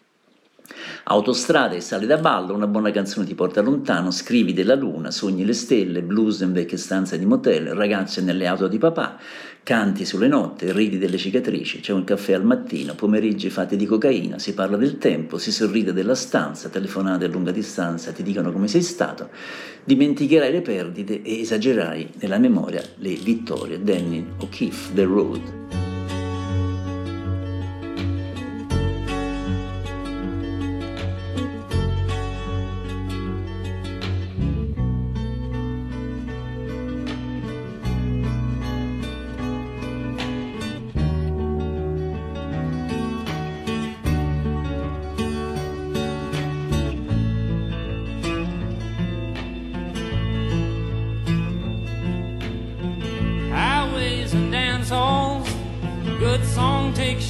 Autostrade 1.05 1.77
e 1.77 1.81
sale 1.81 2.07
da 2.07 2.19
ballo, 2.19 2.53
una 2.53 2.67
buona 2.67 2.91
canzone 2.91 3.27
ti 3.27 3.35
porta 3.35 3.61
lontano, 3.61 4.11
scrivi 4.11 4.53
della 4.53 4.75
luna, 4.75 5.13
sogni 5.13 5.45
le 5.45 5.53
stelle, 5.53 6.03
blues 6.03 6.41
in 6.41 6.53
vecchie 6.53 6.79
stanze 6.79 7.19
di 7.19 7.25
motel, 7.25 7.75
ragazze 7.75 8.21
nelle 8.23 8.47
auto 8.47 8.67
di 8.67 8.79
papà, 8.79 9.17
canti 9.67 10.05
sulle 10.05 10.29
notte, 10.29 10.73
ridi 10.73 10.97
delle 10.97 11.17
cicatrici, 11.17 11.81
c'è 11.81 11.93
un 11.93 12.05
caffè 12.05 12.35
al 12.35 12.45
mattino, 12.45 12.95
pomeriggi 12.95 13.51
fatti 13.51 13.75
di 13.75 13.85
cocaina, 13.85 14.39
si 14.39 14.55
parla 14.55 14.77
del 14.77 14.99
tempo, 14.99 15.39
si 15.39 15.51
sorride 15.51 15.93
della 15.93 16.15
stanza, 16.15 16.69
telefonate 16.69 17.25
a 17.25 17.29
lunga 17.29 17.51
distanza, 17.51 18.13
ti 18.13 18.23
dicono 18.23 18.53
come 18.53 18.69
sei 18.69 18.83
stato, 18.83 19.29
dimenticherai 19.83 20.53
le 20.53 20.61
perdite 20.61 21.21
e 21.21 21.41
esagererai 21.41 22.11
nella 22.21 22.39
memoria 22.39 22.81
le 22.99 23.15
vittorie. 23.15 23.83
Danny 23.83 24.25
O'Keefe, 24.39 24.95
The 24.95 25.03
Road. 25.03 25.86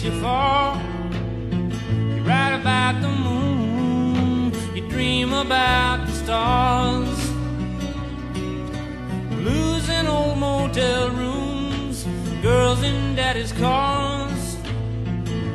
You 0.06 0.20
far. 0.20 0.80
You 2.14 2.22
write 2.22 2.54
about 2.60 3.02
the 3.02 3.08
moon, 3.08 4.52
you 4.74 4.88
dream 4.88 5.32
about 5.32 6.06
the 6.06 6.12
stars. 6.12 7.26
In 9.88 10.08
old 10.08 10.38
motel 10.38 11.10
rooms, 11.10 12.04
girls 12.42 12.82
in 12.82 13.14
daddy's 13.14 13.52
cars. 13.52 14.56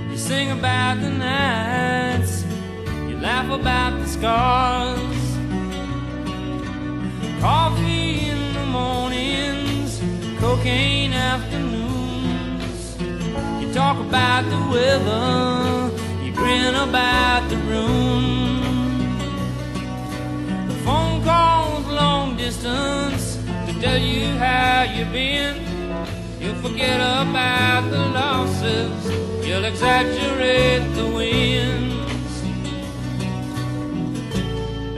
You 0.09 0.17
sing 0.17 0.51
about 0.51 1.01
the 1.01 1.09
nights, 1.09 2.43
you 3.07 3.17
laugh 3.19 3.49
about 3.51 3.99
the 3.99 4.07
scars. 4.07 4.80
About 14.41 14.49
the 14.49 14.71
weather, 14.71 16.23
you 16.23 16.31
grin 16.33 16.73
about 16.73 17.47
the 17.49 17.57
room. 17.57 19.17
The 20.67 20.73
phone 20.85 21.23
calls 21.23 21.85
long 21.87 22.37
distance 22.37 23.37
to 23.67 23.73
tell 23.81 23.99
you 23.99 24.25
how 24.37 24.83
you've 24.83 25.11
been. 25.11 25.57
You'll 26.39 26.55
forget 26.55 26.99
about 26.99 27.89
the 27.91 27.99
losses, 27.99 29.45
you'll 29.45 29.65
exaggerate 29.65 30.95
the 30.95 31.07
wins. 31.07 32.43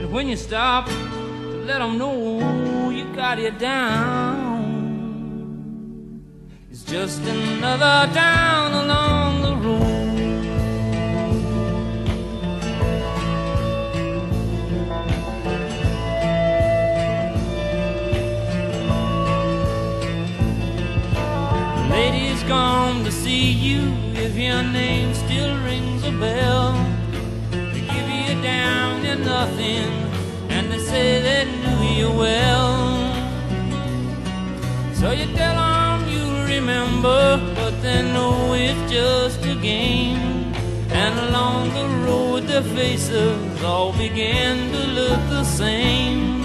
And 0.00 0.10
when 0.10 0.28
you 0.28 0.36
stop 0.36 0.86
to 0.86 1.64
let 1.66 1.80
them 1.80 1.98
know 1.98 2.90
you 2.90 3.04
got 3.14 3.38
it 3.38 3.58
down. 3.58 4.54
It's 6.70 6.84
just 6.84 7.20
another 7.22 8.12
down 8.12 8.72
along 8.72 9.23
if 24.36 24.40
your 24.40 24.64
name 24.64 25.14
still 25.14 25.62
rings 25.62 26.02
a 26.02 26.10
bell. 26.10 26.72
They 27.52 27.82
give 27.94 28.08
you 28.10 28.42
down 28.42 29.02
to 29.02 29.14
nothing, 29.14 29.88
and 30.48 30.72
they 30.72 30.78
say 30.78 31.22
they 31.22 31.44
knew 31.62 31.82
you 32.00 32.10
well. 32.10 33.14
So 34.92 35.12
you 35.12 35.26
tell 35.36 35.54
them 35.54 36.08
you 36.08 36.24
remember, 36.52 37.40
but 37.54 37.80
they 37.80 38.02
know 38.12 38.54
it's 38.54 38.90
just 38.90 39.38
a 39.46 39.54
game. 39.54 40.52
And 40.90 41.14
along 41.28 41.72
the 41.78 41.86
road, 42.04 42.42
their 42.48 42.62
faces 42.62 43.62
all 43.62 43.92
begin 43.92 44.72
to 44.72 44.80
look 44.98 45.20
the 45.28 45.44
same. 45.44 46.42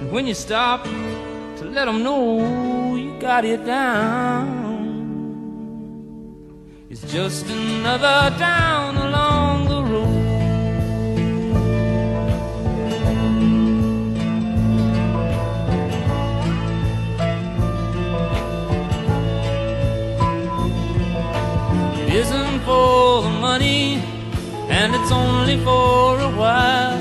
And 0.00 0.10
when 0.10 0.26
you 0.26 0.34
stop 0.34 0.84
to 1.58 1.64
let 1.70 1.84
them 1.84 2.02
know 2.02 2.96
you 2.96 3.16
got 3.20 3.44
it 3.44 3.64
down. 3.64 4.61
Just 7.08 7.46
another 7.46 8.34
down 8.38 8.96
along 8.96 9.68
the 9.68 9.82
road. 9.82 10.22
It 21.98 22.14
isn't 22.14 22.60
for 22.60 23.22
the 23.22 23.28
money, 23.28 24.02
and 24.70 24.94
it's 24.94 25.12
only 25.12 25.58
for 25.58 26.18
a 26.18 26.30
while. 26.30 26.98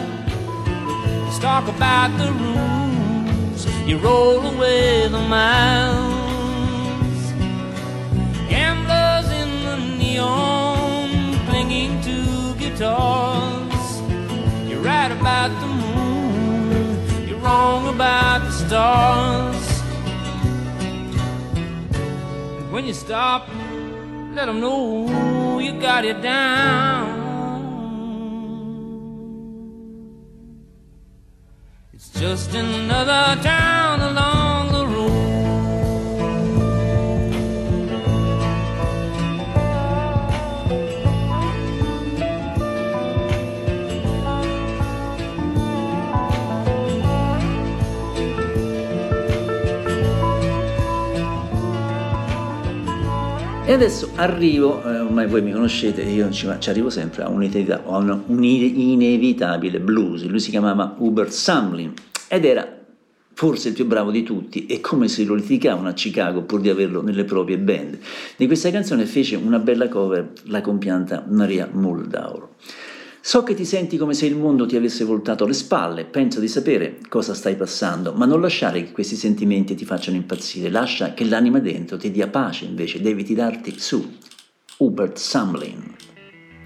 Let's 1.23 1.39
talk 1.39 1.69
about 1.69 2.17
the 2.17 2.31
rooms. 2.33 3.65
You 3.87 3.97
roll 3.99 4.45
away 4.45 5.07
the 5.07 5.19
miles. 5.19 6.10
You're 12.81 14.79
right 14.81 15.11
about 15.11 15.49
the 15.61 15.67
moon. 15.67 17.27
You're 17.27 17.37
wrong 17.37 17.87
about 17.93 18.39
the 18.39 18.51
stars. 18.51 19.81
And 22.57 22.71
when 22.71 22.85
you 22.87 22.93
stop, 22.93 23.47
let 24.33 24.47
them 24.47 24.59
know 24.59 25.59
you 25.59 25.73
got 25.79 26.05
it 26.05 26.23
down. 26.23 27.19
It's 31.93 32.09
just 32.19 32.55
another 32.55 33.39
town 33.43 34.01
along 34.01 34.50
E 53.71 53.73
adesso 53.73 54.09
arrivo, 54.15 54.83
eh, 54.83 54.99
ormai 54.99 55.27
voi 55.27 55.41
mi 55.41 55.53
conoscete, 55.53 56.01
io 56.01 56.29
ci, 56.29 56.45
ci 56.59 56.69
arrivo 56.69 56.89
sempre 56.89 57.23
a 57.23 57.29
un'inevita- 57.29 57.83
a 57.85 57.97
una- 57.99 58.21
un 58.25 58.43
inevitabile 58.43 59.79
blues. 59.79 60.25
Lui 60.25 60.41
si 60.41 60.49
chiamava 60.49 60.93
Hubert 60.97 61.29
Sumlin 61.31 61.93
ed 62.27 62.43
era 62.43 62.67
forse 63.33 63.69
il 63.69 63.73
più 63.73 63.85
bravo 63.85 64.11
di 64.11 64.23
tutti 64.23 64.65
e 64.65 64.81
come 64.81 65.07
se 65.07 65.23
lo 65.23 65.35
litigavano 65.35 65.87
a 65.87 65.93
Chicago 65.93 66.41
pur 66.41 66.59
di 66.59 66.67
averlo 66.67 67.01
nelle 67.01 67.23
proprie 67.23 67.57
band. 67.57 67.97
Di 68.35 68.45
questa 68.45 68.69
canzone 68.71 69.05
fece 69.05 69.37
una 69.37 69.57
bella 69.59 69.87
cover 69.87 70.33
la 70.47 70.59
compianta 70.59 71.23
Maria 71.29 71.69
Muldaur. 71.71 72.49
So 73.23 73.43
che 73.43 73.53
ti 73.53 73.65
senti 73.65 73.97
come 73.97 74.15
se 74.15 74.25
il 74.25 74.35
mondo 74.35 74.65
ti 74.65 74.75
avesse 74.75 75.03
voltato 75.03 75.45
le 75.45 75.53
spalle, 75.53 76.05
penso 76.05 76.39
di 76.39 76.47
sapere 76.47 76.97
cosa 77.07 77.35
stai 77.35 77.55
passando, 77.55 78.13
ma 78.13 78.25
non 78.25 78.41
lasciare 78.41 78.83
che 78.83 78.91
questi 78.91 79.15
sentimenti 79.15 79.75
ti 79.75 79.85
facciano 79.85 80.17
impazzire, 80.17 80.71
lascia 80.71 81.13
che 81.13 81.25
l'anima 81.25 81.59
dentro 81.59 81.97
ti 81.97 82.09
dia 82.09 82.27
pace 82.27 82.65
invece, 82.65 82.99
devi 82.99 83.23
tirarti 83.23 83.75
su. 83.77 84.17
Hubert 84.77 85.17
Sumlin, 85.17 85.95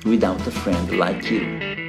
Without 0.05 0.47
a 0.47 0.51
Friend 0.51 0.91
Like 0.91 1.27
You. 1.27 1.84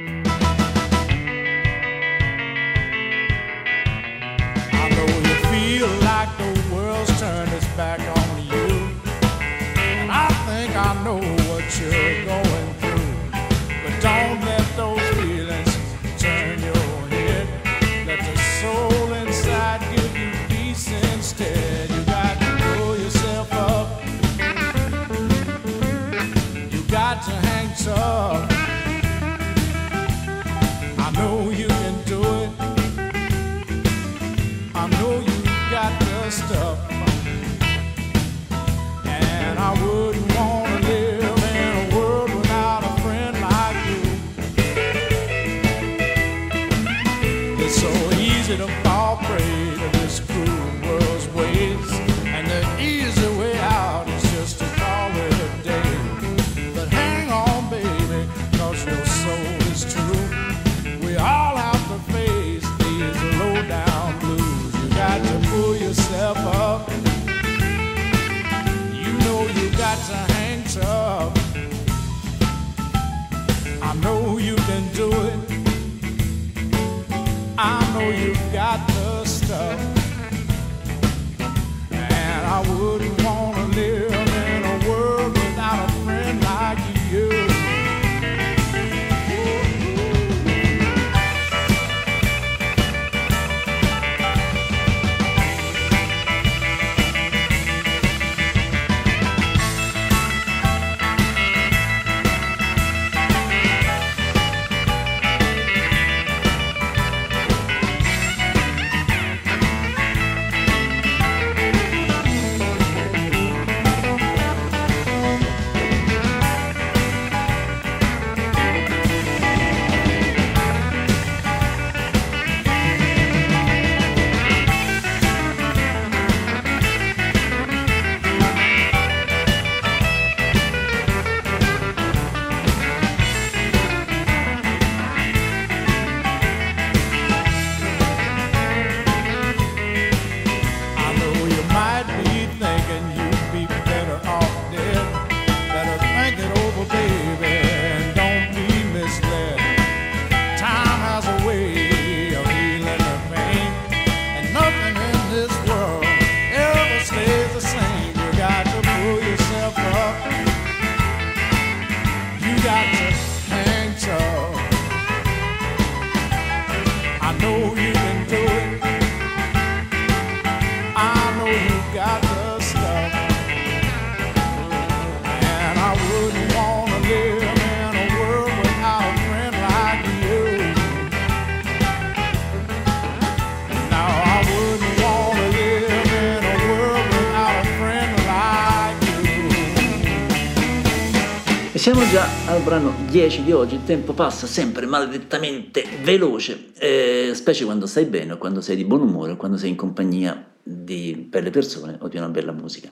Siamo 191.87 192.05
già 192.09 192.27
al 192.47 192.63
brano 192.63 192.93
10 193.09 193.45
di 193.45 193.53
oggi, 193.53 193.75
il 193.75 193.85
tempo 193.85 194.11
passa 194.11 194.45
sempre 194.45 194.85
maledettamente 194.85 195.85
veloce, 196.03 196.71
eh, 196.77 197.31
specie 197.33 197.63
quando 197.63 197.85
stai 197.85 198.03
bene 198.03 198.33
o 198.33 198.37
quando 198.37 198.59
sei 198.59 198.75
di 198.75 198.83
buon 198.83 199.03
umore 199.03 199.31
o 199.31 199.35
quando 199.37 199.55
sei 199.55 199.69
in 199.69 199.77
compagnia 199.77 200.51
di 200.61 201.15
belle 201.29 201.49
persone 201.49 201.95
o 202.01 202.09
di 202.09 202.17
una 202.17 202.27
bella 202.27 202.51
musica. 202.51 202.89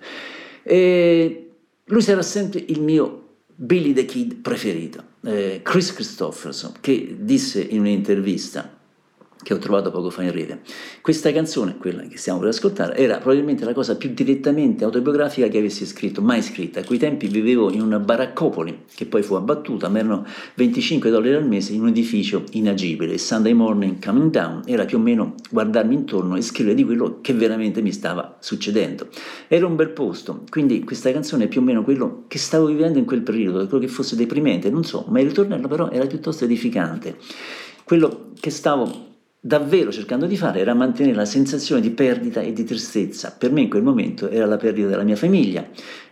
E 0.63 1.49
lui 1.83 2.01
sarà 2.01 2.21
sempre 2.21 2.63
il 2.65 2.79
mio 2.79 3.39
Billy 3.53 3.91
the 3.91 4.05
Kid 4.05 4.35
preferito, 4.35 5.03
eh, 5.25 5.59
Chris 5.61 5.91
Christopherson, 5.91 6.71
che 6.79 7.17
disse 7.19 7.59
in 7.59 7.81
un'intervista 7.81 8.74
che 9.45 9.53
ho 9.53 9.59
trovato 9.59 9.91
poco 9.91 10.09
fa 10.09 10.23
in 10.23 10.31
rete. 10.31 10.61
Questa 11.01 11.31
canzone, 11.31 11.77
quella 11.77 12.01
che 12.01 12.17
stiamo 12.17 12.39
per 12.39 12.47
ascoltare, 12.47 12.95
era 12.95 13.17
probabilmente 13.17 13.63
la 13.63 13.73
cosa 13.73 13.95
più 13.95 14.09
direttamente 14.11 14.83
autobiografica 14.83 15.47
che 15.47 15.59
avessi 15.59 15.85
scritto, 15.85 16.19
mai 16.19 16.41
scritta. 16.41 16.79
A 16.79 16.83
quei 16.83 16.97
tempi 16.97 17.27
vivevo 17.27 17.71
in 17.71 17.81
una 17.81 17.99
baraccopoli, 17.99 18.85
che 18.95 19.05
poi 19.05 19.21
fu 19.21 19.35
abbattuta, 19.35 19.87
ma 19.87 19.99
erano 19.99 20.25
25 20.55 21.11
dollari 21.11 21.35
al 21.35 21.47
mese 21.47 21.73
in 21.73 21.81
un 21.81 21.89
edificio 21.89 22.43
inagibile. 22.53 23.13
Il 23.13 23.19
Sunday 23.19 23.53
Morning 23.53 24.03
Coming 24.03 24.31
Down 24.31 24.63
era 24.65 24.85
più 24.85 24.97
o 24.97 25.01
meno 25.01 25.35
guardarmi 25.51 25.93
intorno 25.93 26.35
e 26.37 26.41
scrivere 26.41 26.73
di 26.73 26.83
quello 26.83 27.19
che 27.21 27.33
veramente 27.33 27.83
mi 27.83 27.91
stava 27.91 28.37
succedendo. 28.39 29.09
Era 29.47 29.67
un 29.67 29.75
bel 29.75 29.91
posto, 29.91 30.41
quindi 30.49 30.83
questa 30.83 31.11
canzone 31.11 31.43
è 31.43 31.47
più 31.47 31.61
o 31.61 31.63
meno 31.63 31.83
quello 31.83 32.23
che 32.27 32.39
stavo 32.39 32.65
vivendo 32.65 32.97
in 32.97 33.05
quel 33.05 33.21
periodo, 33.21 33.67
quello 33.67 33.85
che 33.85 33.91
fosse 33.91 34.15
deprimente, 34.15 34.71
non 34.71 34.83
so, 34.83 35.05
ma 35.09 35.19
il 35.19 35.27
ritornello 35.27 35.67
però 35.67 35.91
era 35.91 36.07
piuttosto 36.07 36.45
edificante. 36.45 37.17
Quello 37.83 38.31
che 38.39 38.49
stavo 38.49 39.04
davvero 39.45 39.91
cercando 39.91 40.25
di 40.25 40.37
fare 40.37 40.59
era 40.59 40.73
mantenere 40.73 41.15
la 41.15 41.23
sensazione 41.23 41.79
di 41.79 41.91
perdita 41.91 42.41
e 42.41 42.51
di 42.51 42.63
tristezza. 42.63 43.31
Per 43.37 43.51
me 43.51 43.61
in 43.61 43.69
quel 43.69 43.83
momento 43.83 44.27
era 44.27 44.47
la 44.47 44.57
perdita 44.57 44.87
della 44.87 45.03
mia 45.03 45.15
famiglia 45.15 45.63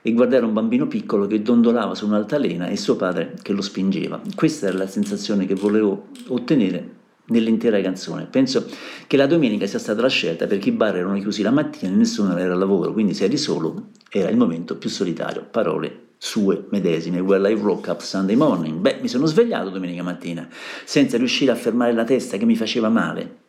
e 0.04 0.14
guardare 0.14 0.46
un 0.46 0.54
bambino 0.54 0.86
piccolo 0.86 1.26
che 1.26 1.42
dondolava 1.42 1.96
su 1.96 2.06
un'altalena 2.06 2.68
e 2.68 2.78
suo 2.78 2.96
padre 2.96 3.34
che 3.42 3.52
lo 3.52 3.64
spingeva. 3.64 4.22
Questa 4.36 4.68
era 4.68 4.78
la 4.78 4.86
sensazione 4.86 5.48
che 5.48 5.56
volevo 5.56 6.10
ottenere 6.28 7.02
nell'intera 7.30 7.82
canzone. 7.82 8.28
Penso 8.30 8.68
che 9.08 9.18
la 9.18 9.26
domenica 9.26 9.66
sia 9.66 9.80
stata 9.80 10.02
la 10.02 10.10
scelta 10.10 10.46
perché 10.46 10.70
i 10.70 10.74
bar 10.74 10.98
erano 10.98 11.18
chiusi 11.20 11.42
la 11.42 11.50
mattina 11.50 11.92
e 11.92 11.96
nessuno 11.96 12.38
era 12.38 12.54
al 12.54 12.60
lavoro, 12.60 12.94
quindi 12.94 13.16
se 13.16 13.24
eri 13.24 13.38
solo 13.38 13.88
era 14.12 14.30
il 14.30 14.38
momento 14.38 14.78
più 14.78 14.92
solitario. 14.92 15.44
Parole 15.50 16.02
sue 16.24 16.68
medesime. 16.70 17.20
Well, 17.20 17.46
I 17.52 17.54
woke 17.54 17.90
up 17.90 18.02
Sunday 18.02 18.36
morning. 18.36 18.80
Beh, 18.80 19.00
mi 19.02 19.10
sono 19.10 19.26
svegliato 19.26 19.70
domenica 19.70 20.04
mattina 20.04 20.48
senza 20.86 21.18
riuscire 21.18 21.52
a 21.52 21.56
fermare 21.56 21.92
la 21.92 22.06
testa 22.06 22.38
che 22.38 22.46
mi 22.46 22.56
faceva 22.56 22.88
male. 22.88 23.42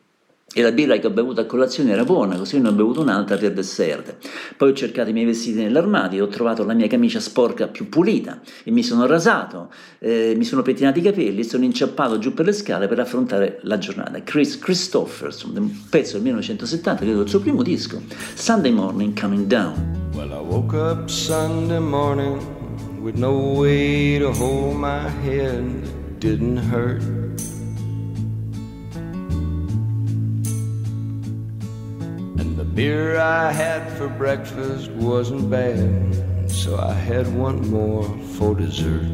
E 0.53 0.61
la 0.61 0.71
birra 0.71 0.97
che 0.97 1.07
ho 1.07 1.09
bevuto 1.09 1.41
a 1.41 1.45
colazione 1.45 1.91
era 1.91 2.03
buona, 2.03 2.37
così 2.37 2.59
ne 2.59 2.67
ho 2.67 2.73
bevuto 2.73 3.01
un'altra 3.01 3.37
per 3.37 3.53
dessert. 3.53 4.17
Poi 4.57 4.71
ho 4.71 4.73
cercato 4.73 5.09
i 5.09 5.13
miei 5.13 5.25
vestiti 5.25 5.61
nell'armadio, 5.63 6.25
ho 6.25 6.27
trovato 6.27 6.65
la 6.65 6.73
mia 6.73 6.87
camicia 6.87 7.19
sporca 7.21 7.67
più 7.67 7.87
pulita 7.87 8.41
e 8.63 8.71
mi 8.71 8.83
sono 8.83 9.05
rasato, 9.05 9.71
eh, 9.99 10.33
mi 10.35 10.43
sono 10.43 10.61
pettinato 10.61 10.99
i 10.99 11.01
capelli 11.01 11.39
e 11.39 11.43
sono 11.43 11.63
inciappato 11.63 12.19
giù 12.19 12.33
per 12.33 12.45
le 12.45 12.53
scale 12.53 12.87
per 12.87 12.99
affrontare 12.99 13.59
la 13.63 13.77
giornata. 13.77 14.21
Chris 14.21 14.59
Christopherson, 14.59 15.55
un 15.55 15.71
pezzo 15.89 16.13
del 16.13 16.23
1970, 16.23 17.01
credo 17.01 17.21
il 17.21 17.29
suo 17.29 17.39
primo 17.39 17.63
disco, 17.63 18.01
Sunday 18.35 18.71
Morning 18.71 19.17
Coming 19.17 19.45
Down. 19.47 20.03
Well, 20.13 20.31
I 20.31 20.39
woke 20.39 20.73
up 20.75 21.09
Sunday 21.09 21.79
morning 21.79 22.54
with 23.05 23.17
no 23.19 23.37
way 23.37 24.17
to 24.17 24.33
hold 24.33 24.75
my 24.77 25.07
head. 25.21 25.63
It 25.63 26.19
didn't 26.19 26.57
hurt. 26.57 27.03
And 32.39 32.57
the 32.57 32.63
beer 32.63 33.19
I 33.19 33.51
had 33.51 33.95
for 33.95 34.07
breakfast 34.07 34.89
wasn't 34.89 35.51
bad, 35.51 36.49
so 36.49 36.79
I 36.79 36.93
had 36.93 37.27
one 37.31 37.69
more 37.69 38.09
for 38.37 38.55
dessert. 38.55 39.13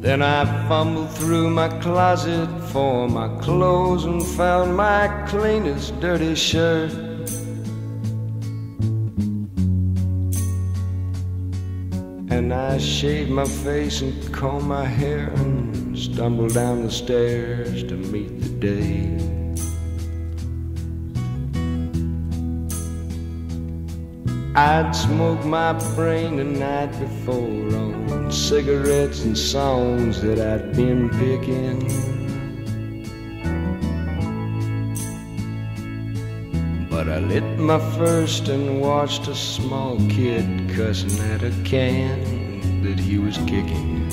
Then 0.00 0.22
I 0.22 0.44
fumbled 0.68 1.10
through 1.10 1.50
my 1.50 1.70
closet 1.80 2.48
for 2.70 3.08
my 3.08 3.36
clothes 3.40 4.04
and 4.04 4.24
found 4.24 4.76
my 4.76 5.08
cleanest 5.26 5.98
dirty 5.98 6.36
shirt. 6.36 7.13
And 12.44 12.52
I 12.52 12.76
shaved 12.76 13.30
my 13.30 13.46
face 13.46 14.02
and 14.02 14.12
combed 14.30 14.66
my 14.66 14.84
hair 14.84 15.30
and 15.30 15.98
stumbled 15.98 16.52
down 16.52 16.84
the 16.84 16.90
stairs 16.90 17.82
to 17.84 17.96
meet 17.96 18.38
the 18.38 18.50
day. 18.50 19.16
I'd 24.54 24.92
smoked 24.94 25.46
my 25.46 25.72
brain 25.96 26.36
the 26.36 26.44
night 26.44 26.92
before 27.00 27.74
on 27.78 28.30
cigarettes 28.30 29.24
and 29.24 29.38
songs 29.38 30.20
that 30.20 30.38
I'd 30.38 30.76
been 30.76 31.08
picking. 31.08 32.13
Lit 37.28 37.58
my 37.58 37.78
first 37.96 38.48
and 38.48 38.80
watched 38.80 39.28
a 39.28 39.34
small 39.34 39.96
kid 40.08 40.46
cussing 40.74 41.18
at 41.30 41.42
a 41.42 41.50
can 41.64 42.82
that 42.82 42.98
he 42.98 43.18
was 43.18 43.36
kicking. 43.38 44.08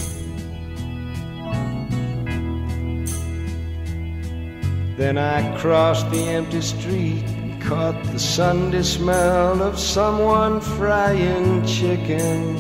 Then 4.98 5.18
I 5.18 5.58
crossed 5.58 6.10
the 6.12 6.22
empty 6.22 6.62
street 6.62 7.24
and 7.24 7.62
caught 7.62 8.02
the 8.12 8.20
Sunday 8.20 8.84
smell 8.84 9.62
of 9.62 9.80
someone 9.80 10.62
frying 10.62 11.66
chicken. 11.66 12.56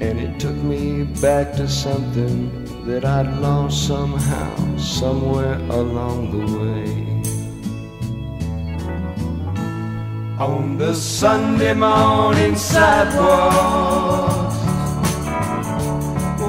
And 0.00 0.18
it 0.18 0.40
took 0.40 0.56
me 0.56 1.04
back 1.20 1.52
to 1.56 1.68
something 1.68 2.63
that 2.86 3.04
I'd 3.04 3.40
lost 3.40 3.86
somehow, 3.86 4.76
somewhere 4.76 5.54
along 5.70 6.30
the 6.32 6.44
way. 6.58 7.04
On 10.38 10.76
the 10.76 10.94
Sunday 10.94 11.72
morning 11.72 12.54
sidewalk, 12.56 14.52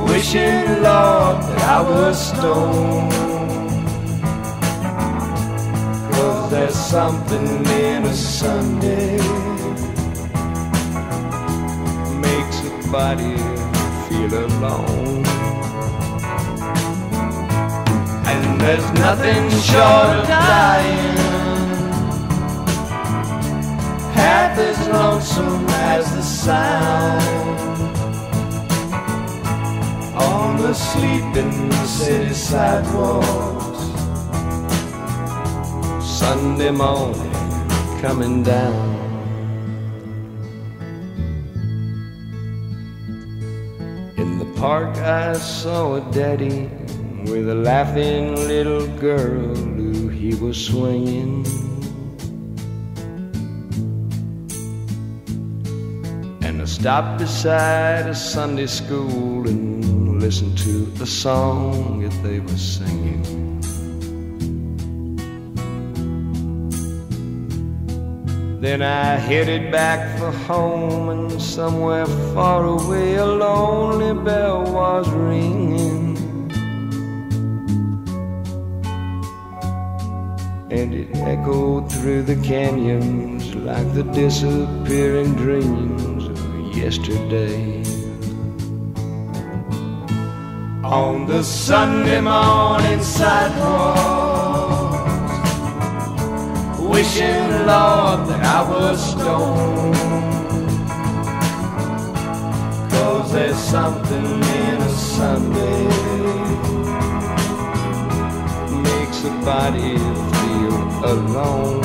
wishing, 0.10 0.66
Lord, 0.84 1.42
that 1.48 1.62
I 1.62 1.82
was 1.82 2.28
stoned. 2.28 3.14
Cause 6.12 6.52
there's 6.52 6.76
something 6.76 7.48
in 7.66 8.04
a 8.04 8.14
Sunday 8.14 9.18
makes 12.20 12.60
a 12.60 12.92
body 12.92 13.38
feel 14.10 14.34
alone. 14.48 15.25
There's 18.66 18.92
nothing 18.94 19.48
short 19.62 20.18
of 20.18 20.28
dying 20.28 21.18
half 24.12 24.58
as 24.58 24.88
lonesome 24.88 25.68
as 25.70 26.16
the 26.16 26.22
sound 26.24 27.96
on 30.18 30.58
the 30.58 30.74
sleeping 30.74 31.72
city 31.86 32.34
sidewalks. 32.34 33.84
Sunday 36.04 36.72
morning 36.72 37.32
coming 38.02 38.42
down. 38.42 38.96
In 44.18 44.40
the 44.40 44.52
park, 44.60 44.98
I 44.98 45.34
saw 45.34 45.98
a 45.98 46.02
daddy 46.12 46.72
with 47.26 47.50
a 47.50 47.56
laughing 47.56 48.36
little 48.36 48.88
girl 48.98 49.56
who 49.56 50.08
he 50.08 50.36
was 50.36 50.58
swinging. 50.64 51.46
And 56.44 56.62
I 56.62 56.66
stopped 56.66 57.20
beside 57.20 58.08
a 58.08 58.16
Sunday 58.16 58.68
school 58.68 59.48
and 59.48 60.22
listened 60.22 60.58
to 60.60 60.92
a 61.02 61.06
song 61.06 62.02
that 62.02 62.24
they 62.24 62.40
were 62.40 62.58
singing. 62.58 63.46
Then 68.66 68.82
I 68.82 69.18
headed 69.18 69.72
back 69.72 70.18
for 70.18 70.32
home, 70.32 71.10
and 71.10 71.40
somewhere 71.40 72.08
far 72.34 72.66
away 72.66 73.16
a 73.16 73.26
lonely 73.26 74.14
bell 74.24 74.64
was 74.64 75.08
ringing. 75.10 75.85
Echoed 81.26 81.92
through 81.92 82.22
the 82.22 82.36
canyons 82.38 83.56
like 83.56 83.94
the 83.94 84.04
disappearing 84.04 85.34
dreams 85.36 86.26
of 86.28 86.76
yesterday. 86.76 87.84
On 90.84 91.26
the 91.26 91.44
Sunday 91.44 92.22
morning 92.22 93.02
sidewalk 93.02 94.76
wishing, 96.90 97.50
Lord, 97.70 98.20
that 98.30 98.44
I 98.44 98.62
was 98.70 99.12
stoned. 99.12 99.96
Cause 102.92 103.32
there's 103.34 103.58
something 103.58 104.26
in 104.26 104.78
a 104.82 104.90
Sunday 104.90 105.86
makes 108.84 109.24
a 109.26 109.32
body 109.44 110.05
alone. 111.06 111.84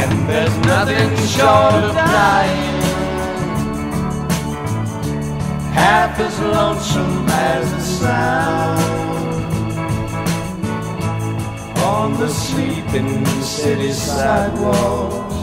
And 0.00 0.12
there's 0.28 0.56
nothing 0.66 1.10
short 1.26 1.84
of 1.84 1.94
dying 1.94 2.76
half 5.72 6.18
as 6.18 6.38
lonesome 6.40 7.26
as 7.28 7.70
the 7.72 7.80
sound 7.80 9.06
on 11.78 12.18
the 12.18 12.28
sleeping 12.28 13.24
city 13.42 13.92
sidewalks. 13.92 15.36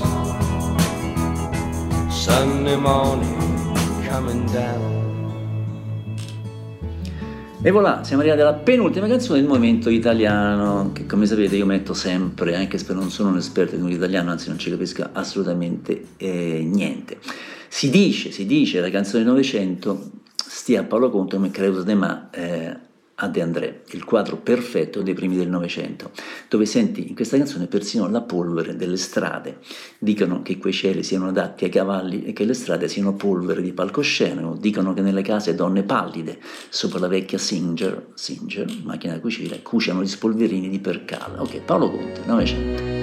Sunday 2.13 2.75
morning 2.75 3.39
coming 4.07 4.45
down. 4.47 4.92
E 7.65 7.71
voilà, 7.71 8.03
siamo 8.03 8.21
arrivati 8.21 8.41
alla 8.41 8.55
penultima 8.55 9.07
canzone 9.07 9.39
del 9.39 9.47
movimento 9.47 9.89
italiano, 9.89 10.89
che 10.91 11.05
come 11.05 11.25
sapete 11.25 11.55
io 11.55 11.65
metto 11.65 11.93
sempre, 11.93 12.57
anche 12.57 12.77
se 12.77 12.93
non 12.93 13.09
sono 13.09 13.29
un 13.29 13.37
esperto 13.37 13.77
di 13.77 13.81
musica 13.81 13.99
italiana, 13.99 14.31
anzi 14.31 14.49
non 14.49 14.57
ci 14.57 14.69
capisco 14.69 15.07
assolutamente 15.13 16.07
eh, 16.17 16.61
niente. 16.61 17.19
Si 17.69 17.89
dice, 17.89 18.31
si 18.31 18.45
dice, 18.45 18.81
la 18.81 18.89
canzone 18.89 19.23
del 19.23 19.31
Novecento 19.31 20.11
stia 20.35 20.81
a 20.81 20.83
Paolo 20.83 21.09
Conte 21.09 21.37
come 21.37 21.51
credo 21.51 21.83
de 21.83 21.93
ma 21.95 22.29
eh, 22.31 22.77
a 23.23 23.27
De 23.29 23.41
André, 23.41 23.83
il 23.91 24.03
quadro 24.03 24.35
perfetto 24.37 25.01
dei 25.01 25.13
primi 25.13 25.37
del 25.37 25.47
Novecento, 25.47 26.11
dove 26.49 26.65
senti 26.65 27.07
in 27.07 27.15
questa 27.15 27.37
canzone 27.37 27.67
persino 27.67 28.07
la 28.09 28.21
polvere 28.21 28.75
delle 28.75 28.97
strade. 28.97 29.59
Dicono 29.97 30.41
che 30.41 30.57
quei 30.57 30.73
cieli 30.73 31.03
siano 31.03 31.29
adatti 31.29 31.63
ai 31.63 31.69
cavalli 31.69 32.25
e 32.25 32.33
che 32.33 32.43
le 32.43 32.53
strade 32.53 32.89
siano 32.89 33.13
polvere 33.13 33.61
di 33.61 33.71
palcoscenico, 33.71 34.57
dicono 34.59 34.93
che 34.93 35.01
nelle 35.01 35.21
case 35.21 35.55
donne 35.55 35.83
pallide, 35.83 36.39
sopra 36.69 36.99
la 36.99 37.07
vecchia 37.07 37.37
Singer, 37.37 38.07
Singer, 38.13 38.67
macchina 38.83 39.13
da 39.13 39.21
cucire, 39.21 39.61
cuciano 39.61 40.03
gli 40.03 40.07
spolverini 40.07 40.69
di 40.69 40.79
percale. 40.79 41.39
Ok, 41.39 41.61
Paolo 41.61 41.89
Conte, 41.89 42.21
Novecento. 42.25 43.02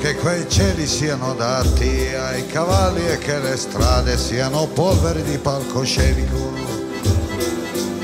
Che 0.00 0.14
quei 0.14 0.48
cieli 0.48 0.86
siano 0.86 1.32
adatti 1.32 2.08
ai 2.14 2.46
cavalli 2.46 3.06
e 3.06 3.18
che 3.18 3.38
le 3.38 3.54
strade 3.56 4.16
siano 4.16 4.66
polveri 4.66 5.22
di 5.22 5.36
palcoscenico. 5.36 6.52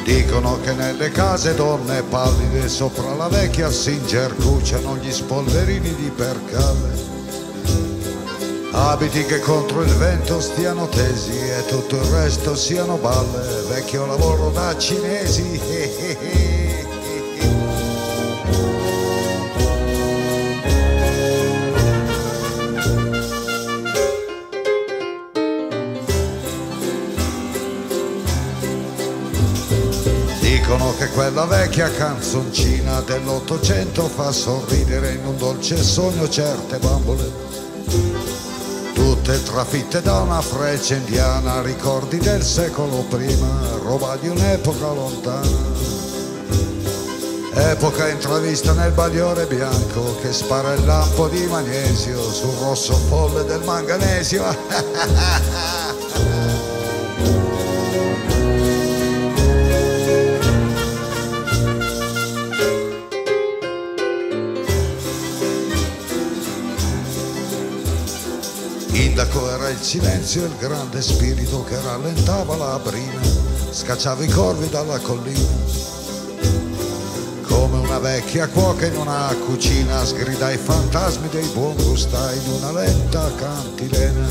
Dicono 0.04 0.60
che 0.60 0.72
nelle 0.74 1.10
case 1.10 1.54
donne 1.54 2.02
pallide 2.02 2.68
sopra 2.68 3.14
la 3.14 3.28
vecchia 3.28 3.70
Singer 3.70 4.34
cuciano 4.36 4.98
gli 4.98 5.10
spolverini 5.10 5.94
di 5.94 6.10
percale. 6.14 7.04
Abiti 8.72 9.24
che 9.24 9.40
contro 9.40 9.80
il 9.82 9.94
vento 9.94 10.38
stiano 10.40 10.88
tesi 10.88 11.38
e 11.38 11.64
tutto 11.66 11.96
il 11.96 12.04
resto 12.10 12.54
siano 12.54 12.96
balle, 12.98 13.62
vecchio 13.68 14.04
lavoro 14.04 14.50
da 14.50 14.76
cinesi. 14.76 16.44
Dicono 30.66 30.96
che 30.96 31.06
quella 31.10 31.44
vecchia 31.44 31.88
canzoncina 31.88 33.00
dell'Ottocento 33.02 34.08
fa 34.08 34.32
sorridere 34.32 35.12
in 35.12 35.24
un 35.24 35.36
dolce 35.36 35.80
sogno 35.80 36.28
certe 36.28 36.78
bambole. 36.78 37.30
Tutte 38.92 39.44
trafitte 39.44 40.02
da 40.02 40.22
una 40.22 40.40
freccia 40.40 40.96
indiana, 40.96 41.62
ricordi 41.62 42.18
del 42.18 42.42
secolo 42.42 43.04
prima, 43.08 43.76
roba 43.80 44.16
di 44.16 44.26
un'epoca 44.26 44.88
lontana. 44.88 45.56
Epoca 47.54 48.08
intravista 48.08 48.72
nel 48.72 48.90
bagliore 48.90 49.46
bianco 49.46 50.16
che 50.20 50.32
spara 50.32 50.72
il 50.72 50.84
lampo 50.84 51.28
di 51.28 51.46
magnesio 51.46 52.20
sul 52.32 52.56
rosso 52.58 52.94
folle 53.08 53.44
del 53.44 53.62
manganesio. 53.62 54.44
Il 69.78 69.82
silenzio 69.82 70.42
e 70.42 70.46
il 70.46 70.56
grande 70.58 71.02
spirito 71.02 71.62
che 71.64 71.78
rallentava 71.80 72.56
la 72.56 72.80
brina, 72.82 73.20
scacciava 73.70 74.24
i 74.24 74.28
corvi 74.28 74.70
dalla 74.70 74.98
collina. 74.98 75.48
Come 77.42 77.78
una 77.78 77.98
vecchia 77.98 78.48
cuoca 78.48 78.86
in 78.86 78.96
una 78.96 79.36
cucina 79.44 80.02
sgrida 80.02 80.50
i 80.50 80.56
fantasmi 80.56 81.28
dei 81.28 81.46
buon 81.48 81.76
gustai 81.76 82.38
in 82.38 82.52
una 82.52 82.72
lenta 82.72 83.30
cantilena. 83.36 84.26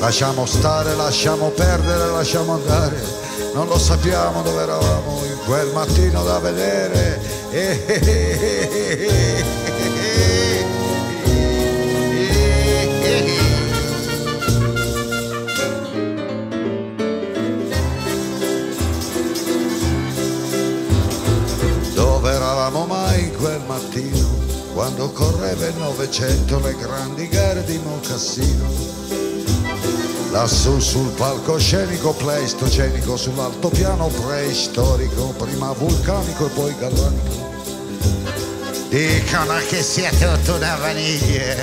Lasciamo 0.00 0.46
stare, 0.46 0.96
lasciamo 0.96 1.50
perdere, 1.50 2.10
lasciamo 2.10 2.54
andare, 2.54 3.00
non 3.54 3.68
lo 3.68 3.78
sappiamo 3.78 4.42
dove 4.42 4.62
eravamo 4.62 5.22
in 5.24 5.38
quel 5.46 5.70
mattino 5.72 6.24
da 6.24 6.38
vedere. 6.40 7.20
Eh, 7.52 7.84
eh, 7.86 8.00
eh, 8.02 8.38
eh, 8.40 8.68
eh, 8.72 9.44
eh. 9.64 9.67
Quando 24.78 25.10
correva 25.10 25.66
il 25.66 25.74
Novecento 25.74 26.60
le 26.60 26.72
grandi 26.76 27.26
gare 27.26 27.64
di 27.64 27.80
Moncassino? 27.82 28.64
Lassù 30.30 30.78
sul 30.78 31.10
palcoscenico 31.16 32.12
pleistocenico, 32.12 33.16
sull'altopiano 33.16 34.06
preistorico, 34.06 35.34
prima 35.36 35.72
vulcanico 35.72 36.46
e 36.46 36.50
poi 36.50 36.76
galvanico. 36.78 37.50
Dicono 38.88 39.54
che 39.68 39.82
sia 39.82 40.10
tutta 40.10 40.54
una 40.54 40.76
vaniglia, 40.76 41.56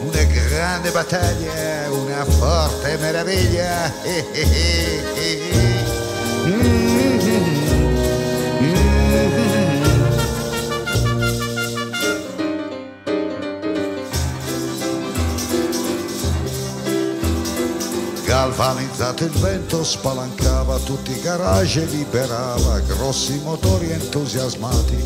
una 0.00 0.24
grande 0.24 0.90
battaglia, 0.90 1.88
una 1.92 2.24
forte 2.24 2.96
meraviglia. 2.96 3.92
Galvanizzato 18.46 19.24
il 19.24 19.32
vento 19.32 19.82
spalancava 19.82 20.78
tutti 20.78 21.10
i 21.10 21.20
garage 21.20 21.82
e 21.82 21.86
liberava 21.86 22.78
grossi 22.78 23.40
motori 23.42 23.90
entusiasmati. 23.90 25.04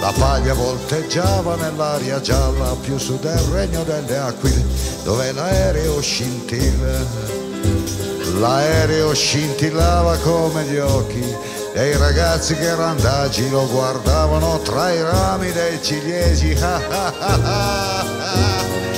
La 0.00 0.12
paglia 0.18 0.54
volteggiava 0.54 1.54
nell'aria 1.54 2.20
gialla 2.20 2.74
più 2.80 2.98
su 2.98 3.16
del 3.20 3.38
regno 3.52 3.84
delle 3.84 4.18
aquile 4.18 4.64
dove 5.04 5.30
l'aereo 5.30 6.00
scintilla. 6.00 6.98
L'aereo 8.40 9.14
scintillava 9.14 10.16
come 10.16 10.64
gli 10.64 10.78
occhi 10.78 11.24
dei 11.74 11.96
ragazzi 11.96 12.56
che 12.56 12.74
randaggi 12.74 13.48
lo 13.50 13.68
guardavano 13.68 14.58
tra 14.62 14.90
i 14.90 15.00
rami 15.00 15.52
dei 15.52 15.80
ciliegi. 15.80 16.56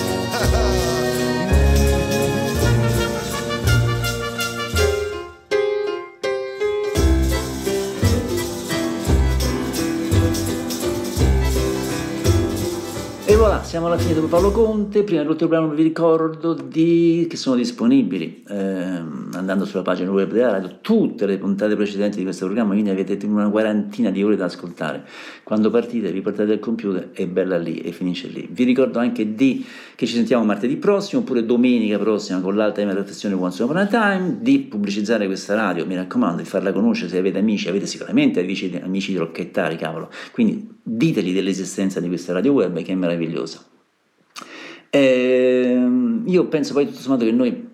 siamo 13.71 13.87
alla 13.87 13.99
fine 13.99 14.21
di 14.21 14.27
Paolo 14.27 14.51
Conte. 14.51 15.05
Prima 15.05 15.21
dell'ultimo 15.21 15.49
brano 15.49 15.69
vi 15.69 15.85
ricordo 15.85 16.55
di- 16.55 17.29
che 17.31 17.37
sono 17.37 17.55
disponibili 17.55 18.43
ehm, 18.49 19.31
andando 19.35 19.65
sulla 19.65 19.83
pagina 19.83 20.11
web 20.11 20.33
della 20.33 20.51
radio 20.51 20.79
tutte 20.81 21.25
le 21.25 21.39
puntate 21.39 21.77
precedenti 21.77 22.19
di 22.19 22.25
questo 22.25 22.47
programma, 22.47 22.73
quindi 22.73 22.91
avete 22.91 23.17
una 23.27 23.49
quarantina 23.49 24.11
di 24.11 24.25
ore 24.25 24.35
da 24.35 24.47
ascoltare. 24.47 25.05
Quando 25.45 25.71
partite, 25.71 26.11
vi 26.11 26.21
portate 26.21 26.55
il 26.55 26.59
computer, 26.59 27.11
è 27.13 27.29
bella 27.29 27.59
lì 27.59 27.79
e 27.79 27.93
finisce 27.93 28.27
lì. 28.27 28.49
Vi 28.51 28.65
ricordo 28.65 28.99
anche 28.99 29.37
di 29.37 29.65
che 29.95 30.05
ci 30.05 30.15
sentiamo 30.15 30.45
martedì 30.45 30.77
prossimo 30.77 31.21
oppure 31.21 31.45
domenica 31.47 31.97
prossima 31.97 32.41
con 32.41 32.57
l'alta 32.57 32.83
trasmissione 32.83 33.37
Once 33.37 33.63
Upon 33.63 33.77
a 33.77 33.87
Time, 33.87 34.39
di 34.41 34.61
pubblicizzare 34.61 35.27
questa 35.27 35.55
radio, 35.55 35.87
mi 35.87 35.95
raccomando, 35.95 36.43
di 36.43 36.49
farla 36.49 36.73
conoscere 36.73 37.09
se 37.09 37.19
avete 37.19 37.39
amici, 37.39 37.69
avete 37.69 37.87
sicuramente 37.87 38.41
amici, 38.41 38.81
amici 38.83 39.13
di 39.13 39.19
rocchettari, 39.19 39.77
cavolo. 39.77 40.11
Quindi 40.33 40.79
diteli 40.83 41.33
dell'esistenza 41.33 42.01
di 42.01 42.09
questa 42.09 42.33
radio 42.33 42.53
web 42.53 42.83
che 42.83 42.93
è 42.93 42.97
meravigliosa. 42.97 43.60
Ehm, 44.91 46.25
io 46.27 46.47
penso 46.47 46.73
poi 46.73 46.87
tutto 46.87 46.99
sommato 46.99 47.25
che 47.25 47.33
noi, 47.33 47.69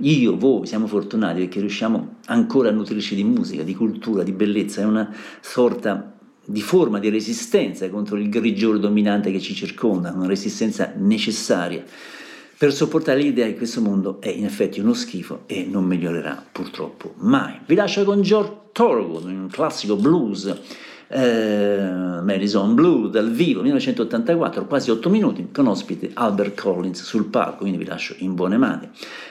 io, 0.00 0.36
voi, 0.36 0.66
siamo 0.66 0.86
fortunati 0.86 1.40
perché 1.40 1.60
riusciamo 1.60 2.16
ancora 2.26 2.68
a 2.68 2.72
nutrirci 2.72 3.14
di 3.14 3.24
musica, 3.24 3.62
di 3.62 3.74
cultura, 3.74 4.22
di 4.22 4.32
bellezza, 4.32 4.80
è 4.80 4.84
una 4.84 5.12
sorta 5.40 6.12
di 6.46 6.60
forma 6.60 6.98
di 6.98 7.08
resistenza 7.08 7.88
contro 7.90 8.16
il 8.16 8.28
grigiore 8.28 8.78
dominante 8.78 9.32
che 9.32 9.40
ci 9.40 9.54
circonda, 9.54 10.12
una 10.12 10.26
resistenza 10.26 10.92
necessaria 10.96 11.82
per 12.56 12.72
sopportare 12.72 13.20
l'idea 13.20 13.46
che 13.46 13.56
questo 13.56 13.80
mondo 13.80 14.20
è 14.20 14.28
in 14.28 14.44
effetti 14.44 14.78
uno 14.78 14.94
schifo 14.94 15.42
e 15.46 15.66
non 15.68 15.84
migliorerà 15.84 16.44
purtroppo 16.52 17.14
mai. 17.16 17.58
Vi 17.66 17.74
lascio 17.74 18.04
con 18.04 18.22
George 18.22 18.52
Thorogood, 18.72 19.24
un 19.24 19.48
classico 19.50 19.96
blues 19.96 20.54
eh, 21.14 22.20
Madison 22.22 22.74
Blue 22.74 23.08
dal 23.08 23.30
vivo 23.30 23.62
1984, 23.62 24.66
quasi 24.66 24.90
8 24.90 25.08
minuti, 25.08 25.48
con 25.52 25.68
ospite 25.68 26.10
Albert 26.12 26.60
Collins 26.60 27.04
sul 27.04 27.26
palco, 27.26 27.58
quindi 27.58 27.78
vi 27.78 27.84
lascio 27.84 28.16
in 28.18 28.34
buone 28.34 28.56
mani. 28.56 28.88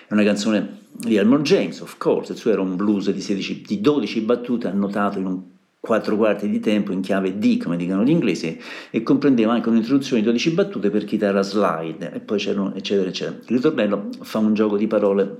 È 0.08 0.14
una 0.14 0.24
canzone 0.24 0.80
di 0.92 1.18
Elmore 1.18 1.42
James, 1.42 1.82
of 1.82 1.98
course, 1.98 2.32
il 2.32 2.38
suo 2.38 2.52
era 2.52 2.62
un 2.62 2.78
blues 2.78 3.12
di, 3.12 3.20
16, 3.20 3.64
di 3.68 3.82
12 3.82 4.22
battute 4.22 4.70
annotato 4.70 5.20
in 5.20 5.26
un 5.26 5.42
4 5.82 6.16
quarti 6.16 6.48
di 6.48 6.62
tempo 6.62 6.94
in 6.94 7.02
chiave 7.02 7.38
D, 7.38 7.62
come 7.62 7.76
dicono 7.76 8.06
gli 8.06 8.12
inglesi, 8.12 8.58
e 8.90 9.04
comprendeva 9.04 9.52
anche 9.52 9.68
un'introduzione 9.68 10.22
di 10.22 10.28
12 10.28 10.52
battute 10.52 10.90
per 10.90 11.04
chitarra 11.04 11.42
slide, 11.42 12.14
e 12.14 12.20
poi 12.22 12.38
c'erano 12.38 12.74
eccetera 12.76 13.10
eccetera. 13.10 13.40
Il 13.46 13.56
ritornello 13.58 14.08
fa 14.22 14.38
un 14.38 14.54
gioco 14.54 14.78
di 14.78 14.88
parole 14.88 15.38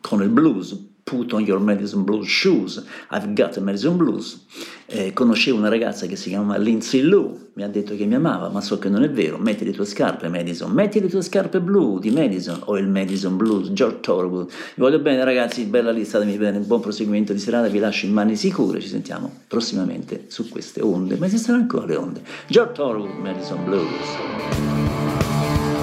con 0.00 0.22
il 0.22 0.28
blues, 0.28 0.94
Put 1.08 1.34
on 1.34 1.44
your 1.44 1.60
Madison 1.60 2.02
Blues 2.02 2.26
shoes, 2.26 2.84
I've 3.12 3.32
got 3.32 3.56
a 3.56 3.60
Madison 3.60 3.96
Blues. 3.96 4.44
Eh, 4.86 5.12
conoscevo 5.12 5.56
una 5.56 5.68
ragazza 5.68 6.06
che 6.06 6.16
si 6.16 6.30
chiama 6.30 6.56
Lindsay 6.56 7.00
Lou, 7.00 7.50
mi 7.52 7.62
ha 7.62 7.68
detto 7.68 7.94
che 7.94 8.06
mi 8.06 8.16
amava, 8.16 8.48
ma 8.48 8.60
so 8.60 8.80
che 8.80 8.88
non 8.88 9.04
è 9.04 9.08
vero. 9.08 9.38
Metti 9.38 9.64
le 9.64 9.70
tue 9.70 9.84
scarpe, 9.84 10.28
Madison, 10.28 10.72
metti 10.72 11.00
le 11.00 11.06
tue 11.06 11.22
scarpe 11.22 11.60
blu 11.60 12.00
di 12.00 12.10
Madison 12.10 12.60
o 12.64 12.76
il 12.76 12.88
Madison 12.88 13.36
Blues, 13.36 13.70
George 13.70 14.00
Thorogood. 14.00 14.48
Vi 14.48 14.82
voglio 14.82 14.98
bene, 14.98 15.22
ragazzi, 15.22 15.62
bella 15.66 15.92
lì, 15.92 16.04
statemi 16.04 16.36
bene, 16.38 16.58
buon 16.58 16.80
proseguimento 16.80 17.32
di 17.32 17.38
serata, 17.38 17.68
vi 17.68 17.78
lascio 17.78 18.06
in 18.06 18.12
mani 18.12 18.34
sicure. 18.34 18.80
Ci 18.80 18.88
sentiamo 18.88 19.30
prossimamente 19.46 20.24
su 20.26 20.48
queste 20.48 20.82
onde, 20.82 21.14
ma 21.18 21.26
esistono 21.26 21.58
ancora 21.58 21.86
le 21.86 21.94
onde. 21.94 22.22
George 22.48 22.72
Thorogood, 22.72 23.16
Madison 23.20 23.64
Blues. 23.64 25.75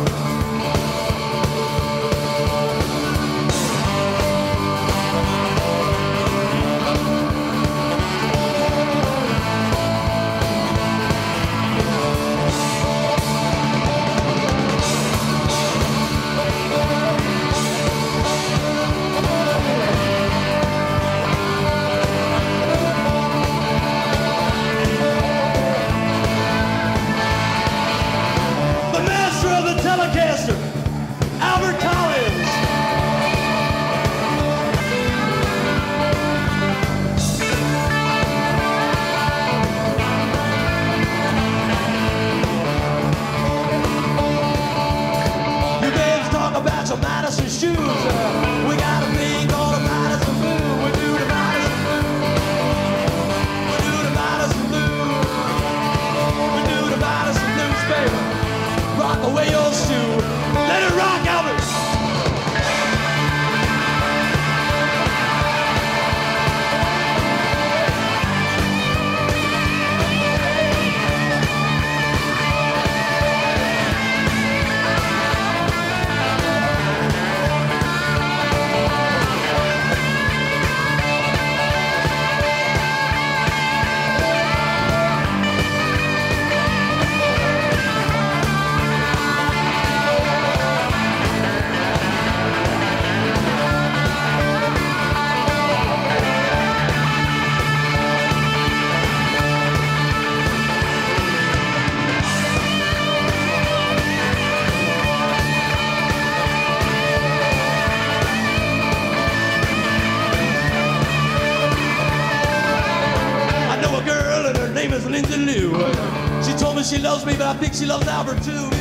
Think 117.64 117.76
she 117.76 117.86
loves 117.86 118.06
Albert 118.10 118.44
too. 118.44 118.73